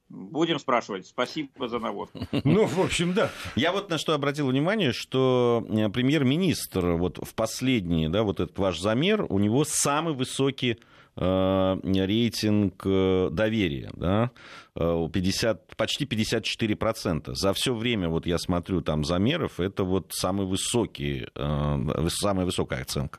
Будем 0.09 0.59
спрашивать. 0.59 1.07
Спасибо 1.07 1.69
за 1.69 1.79
навод. 1.79 2.11
Ну, 2.45 2.65
в 2.65 2.81
общем, 2.81 3.13
да. 3.13 3.31
Я 3.57 3.73
вот 3.73 3.91
на 3.91 3.99
что 3.99 4.15
обратил 4.15 4.49
внимание, 4.49 4.93
что 4.93 5.67
э, 5.69 5.89
премьер-министр 5.91 6.93
вот 6.93 7.19
в 7.19 7.35
последний, 7.35 8.09
да, 8.09 8.23
вот 8.23 8.41
этот 8.41 8.59
ваш 8.59 8.81
замер, 8.81 9.27
у 9.29 9.39
него 9.39 9.65
самый 9.65 10.15
высокий 10.15 10.79
э, 11.17 11.81
рейтинг 11.85 12.83
э, 12.87 13.29
доверия, 13.31 13.91
да, 13.95 14.31
50, 14.75 15.77
почти 15.77 16.05
54%. 16.05 17.35
За 17.35 17.53
все 17.53 17.75
время, 17.75 18.09
вот 18.09 18.27
я 18.27 18.39
смотрю 18.39 18.81
там 18.81 19.05
замеров, 19.05 19.61
это 19.61 19.85
вот 19.85 20.13
самый 20.15 20.47
высокий, 20.47 21.27
самая 21.35 22.47
высокая 22.47 22.83
оценка. 22.83 23.19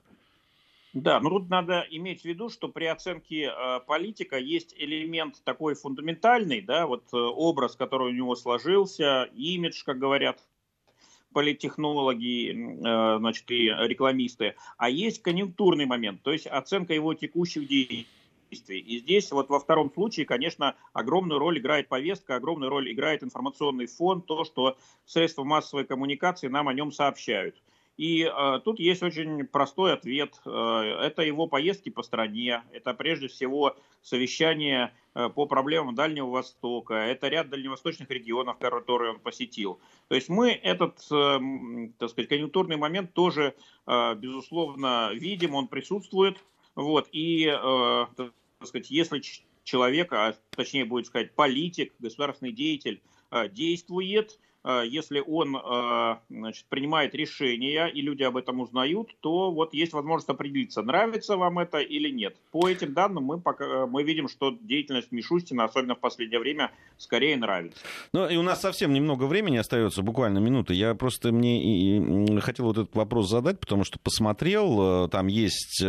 Да, 0.93 1.19
ну 1.19 1.29
тут 1.29 1.49
надо 1.49 1.85
иметь 1.91 2.21
в 2.21 2.25
виду, 2.25 2.49
что 2.49 2.67
при 2.67 2.85
оценке 2.85 3.43
э, 3.43 3.79
политика 3.85 4.37
есть 4.37 4.73
элемент 4.75 5.41
такой 5.43 5.75
фундаментальный, 5.75 6.61
да, 6.61 6.87
вот 6.87 7.03
э, 7.13 7.17
образ, 7.17 7.75
который 7.75 8.07
у 8.07 8.15
него 8.15 8.35
сложился, 8.35 9.29
имидж, 9.35 9.83
как 9.85 9.99
говорят 9.99 10.39
политтехнологи, 11.31 12.51
э, 12.51 13.17
значит, 13.19 13.51
и 13.51 13.67
рекламисты, 13.67 14.55
а 14.77 14.89
есть 14.89 15.21
конъюнктурный 15.21 15.85
момент, 15.85 16.23
то 16.23 16.31
есть 16.31 16.47
оценка 16.47 16.95
его 16.95 17.13
текущих 17.13 17.67
действий. 17.67 18.07
И 18.79 18.97
здесь 18.97 19.31
вот 19.31 19.49
во 19.49 19.59
втором 19.59 19.93
случае, 19.93 20.25
конечно, 20.25 20.75
огромную 20.93 21.37
роль 21.37 21.59
играет 21.59 21.87
повестка, 21.87 22.35
огромную 22.35 22.71
роль 22.71 22.91
играет 22.91 23.23
информационный 23.23 23.85
фон, 23.85 24.23
то, 24.23 24.43
что 24.43 24.75
средства 25.05 25.43
массовой 25.43 25.85
коммуникации 25.85 26.47
нам 26.47 26.67
о 26.67 26.73
нем 26.73 26.91
сообщают. 26.91 27.61
И 27.99 28.23
э, 28.23 28.59
тут 28.63 28.79
есть 28.79 29.03
очень 29.03 29.45
простой 29.45 29.91
ответ. 29.91 30.39
Э, 30.45 30.99
это 31.01 31.21
его 31.21 31.47
поездки 31.47 31.89
по 31.89 32.01
стране, 32.01 32.63
это 32.71 32.93
прежде 32.93 33.27
всего 33.27 33.75
совещание 34.01 34.93
э, 35.15 35.27
по 35.27 35.47
проблемам 35.47 35.95
Дальнего 35.95 36.27
Востока, 36.27 36.93
это 36.93 37.27
ряд 37.27 37.49
дальневосточных 37.49 38.09
регионов, 38.09 38.57
которые 38.57 39.11
он 39.11 39.19
посетил. 39.19 39.81
То 40.07 40.15
есть 40.15 40.29
мы 40.29 40.51
этот, 40.51 41.05
э, 41.11 41.39
так 41.97 42.11
сказать, 42.11 42.29
конъюнктурный 42.29 42.77
момент 42.77 43.11
тоже, 43.11 43.53
э, 43.85 44.15
безусловно, 44.15 45.11
видим, 45.13 45.53
он 45.53 45.67
присутствует. 45.67 46.37
Вот, 46.75 47.09
и, 47.11 47.47
э, 47.47 48.05
так 48.15 48.31
сказать, 48.63 48.89
если 48.89 49.21
человек, 49.65 50.13
а 50.13 50.37
точнее 50.51 50.85
будет 50.85 51.07
сказать 51.07 51.35
политик, 51.35 51.93
государственный 51.99 52.53
деятель, 52.53 53.01
э, 53.31 53.49
действует, 53.49 54.39
если 54.65 55.23
он 55.25 55.55
э, 55.55 56.15
значит, 56.29 56.65
принимает 56.67 57.15
решения, 57.15 57.87
и 57.87 58.01
люди 58.01 58.23
об 58.23 58.37
этом 58.37 58.59
узнают, 58.59 59.15
то 59.21 59.51
вот 59.51 59.73
есть 59.73 59.93
возможность 59.93 60.29
определиться, 60.29 60.81
нравится 60.81 61.37
вам 61.37 61.59
это 61.59 61.79
или 61.79 62.09
нет. 62.09 62.35
По 62.51 62.67
этим 62.67 62.93
данным 62.93 63.23
мы, 63.23 63.39
пока, 63.39 63.87
мы 63.87 64.03
видим, 64.03 64.27
что 64.27 64.51
деятельность 64.59 65.11
Мишустина, 65.11 65.63
особенно 65.63 65.95
в 65.95 65.99
последнее 65.99 66.39
время, 66.39 66.71
скорее 66.97 67.37
нравится. 67.37 67.79
Ну 68.13 68.27
и 68.27 68.35
у 68.35 68.43
нас 68.43 68.61
совсем 68.61 68.93
немного 68.93 69.25
времени 69.25 69.57
остается, 69.57 70.01
буквально 70.01 70.39
минуты. 70.39 70.73
Я 70.73 70.93
просто 70.93 71.31
мне 71.31 71.63
и, 71.63 72.39
хотел 72.39 72.65
вот 72.65 72.77
этот 72.77 72.95
вопрос 72.95 73.29
задать, 73.29 73.59
потому 73.59 73.83
что 73.83 73.97
посмотрел, 73.99 75.05
э, 75.05 75.09
там 75.09 75.27
есть 75.27 75.83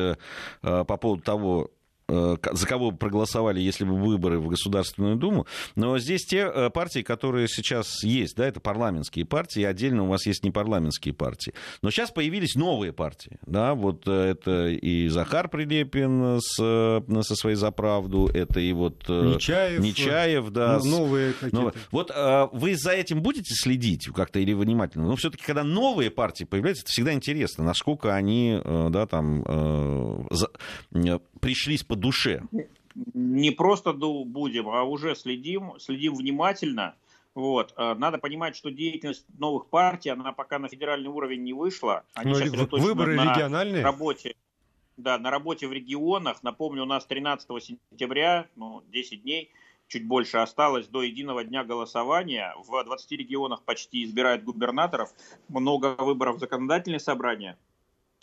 по 0.62 0.97
поводу 0.97 1.23
того, 1.23 1.71
Э, 1.71 1.80
за 2.11 2.67
кого 2.67 2.91
проголосовали, 2.93 3.61
если 3.61 3.85
бы 3.85 3.95
выборы 3.97 4.39
в 4.39 4.49
Государственную 4.49 5.17
Думу. 5.17 5.47
Но 5.77 5.99
здесь 5.99 6.25
те 6.25 6.51
э, 6.53 6.71
партии, 6.71 7.03
которые 7.03 7.49
сейчас 7.49 8.03
есть, 8.03 8.37
да, 8.37 8.47
это 8.47 8.61
парламентские 8.61 9.25
партии, 9.25 9.63
отдельно 9.63 10.05
у 10.05 10.09
вас 10.09 10.27
есть 10.27 10.45
непарламентские 10.45 11.15
партии. 11.15 11.55
Но 11.83 11.91
сейчас 11.91 12.11
появились 12.11 12.55
новые 12.55 12.93
партии, 12.93 13.39
да, 13.47 13.75
вот 13.75 14.07
э, 14.07 14.31
это 14.31 14.69
и 14.69 15.09
Захар 15.09 15.49
Прилепин 15.49 16.41
с, 16.41 16.55
со 16.57 17.35
своей 17.35 17.57
«За 17.57 17.71
это 17.71 18.61
и 18.61 18.73
вот 18.73 19.09
Нечаев, 19.09 19.81
Нечаев 19.81 20.51
да. 20.51 20.81
Новые 20.83 21.33
какие-то. 21.35 21.73
Вот 21.91 22.13
вы 22.53 22.77
за 22.77 22.91
этим 22.91 23.23
будете 23.23 23.55
следить 23.55 24.09
как-то 24.09 24.39
или 24.41 24.53
внимательно? 24.53 25.07
Но 25.07 25.17
все-таки, 25.17 25.45
когда 25.45 25.63
новые 25.63 26.11
партии 26.11 26.45
появляются, 26.45 26.83
это 26.83 26.93
всегда 26.93 27.13
интересно, 27.13 27.65
насколько 27.65 28.15
они, 28.15 28.61
да, 28.65 29.07
там, 29.07 30.27
пришлись 31.41 31.82
по 31.82 31.97
душе. 31.97 32.43
Не 33.14 33.51
просто 33.51 33.93
будем, 33.93 34.68
а 34.68 34.84
уже 34.84 35.14
следим, 35.14 35.78
следим 35.78 36.14
внимательно. 36.14 36.95
Вот. 37.34 37.72
А, 37.76 37.95
надо 37.95 38.18
понимать, 38.18 38.57
что 38.57 38.70
деятельность 38.70 39.24
новых 39.38 39.66
партий, 39.66 40.11
она 40.11 40.32
пока 40.32 40.59
на 40.59 40.68
федеральный 40.68 41.09
уровень 41.09 41.43
не 41.43 41.53
вышла. 41.53 42.05
Они 42.14 42.32
ну, 42.32 42.66
выборы 42.70 43.14
на 43.14 43.32
региональные? 43.32 43.82
Работе, 43.82 44.34
да, 44.97 45.18
на 45.18 45.30
работе 45.30 45.66
в 45.68 45.72
регионах. 45.72 46.43
Напомню, 46.43 46.82
у 46.82 46.86
нас 46.86 47.07
13 47.07 47.49
сентября, 47.62 48.49
ну, 48.57 48.82
10 48.88 49.22
дней, 49.22 49.51
чуть 49.86 50.07
больше 50.07 50.38
осталось 50.38 50.86
до 50.88 51.03
единого 51.03 51.45
дня 51.45 51.64
голосования. 51.64 52.55
В 52.66 52.82
20 52.82 53.12
регионах 53.12 53.62
почти 53.62 54.05
избирают 54.05 54.45
губернаторов. 54.45 55.11
Много 55.49 55.95
выборов 55.99 56.36
в 56.36 56.41
законодательные 56.41 57.01
собрания. 57.01 57.57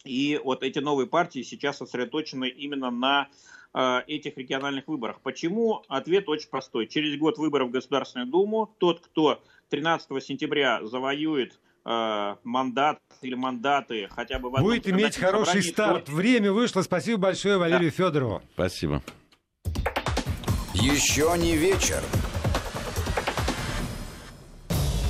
И 0.07 0.39
вот 0.43 0.63
эти 0.63 0.79
новые 0.79 1.07
партии 1.07 1.41
сейчас 1.43 1.77
сосредоточены 1.77 2.47
именно 2.47 2.89
на 2.89 3.27
э, 3.73 4.01
этих 4.07 4.37
региональных 4.37 4.87
выборах. 4.87 5.19
Почему? 5.21 5.83
Ответ 5.87 6.29
очень 6.29 6.49
простой. 6.49 6.87
Через 6.87 7.17
год 7.19 7.37
выборов 7.37 7.69
в 7.69 7.71
Государственную 7.71 8.29
Думу 8.29 8.73
тот, 8.77 9.01
кто 9.01 9.41
13 9.69 10.23
сентября 10.23 10.85
завоюет 10.85 11.59
э, 11.85 12.35
мандат 12.43 12.99
или 13.21 13.35
мандаты 13.35 14.07
хотя 14.11 14.39
бы 14.39 14.49
в 14.49 14.61
Будет 14.61 14.87
иметь 14.87 15.17
хороший 15.17 15.61
собрании, 15.61 15.69
старт. 15.69 16.05
То... 16.05 16.11
Время 16.11 16.51
вышло. 16.51 16.81
Спасибо 16.81 17.17
большое 17.17 17.57
Валерию 17.57 17.91
да. 17.91 17.95
Федорову. 17.97 18.41
Спасибо. 18.53 19.01
Еще 20.73 21.33
не 21.37 21.55
вечер. 21.55 22.01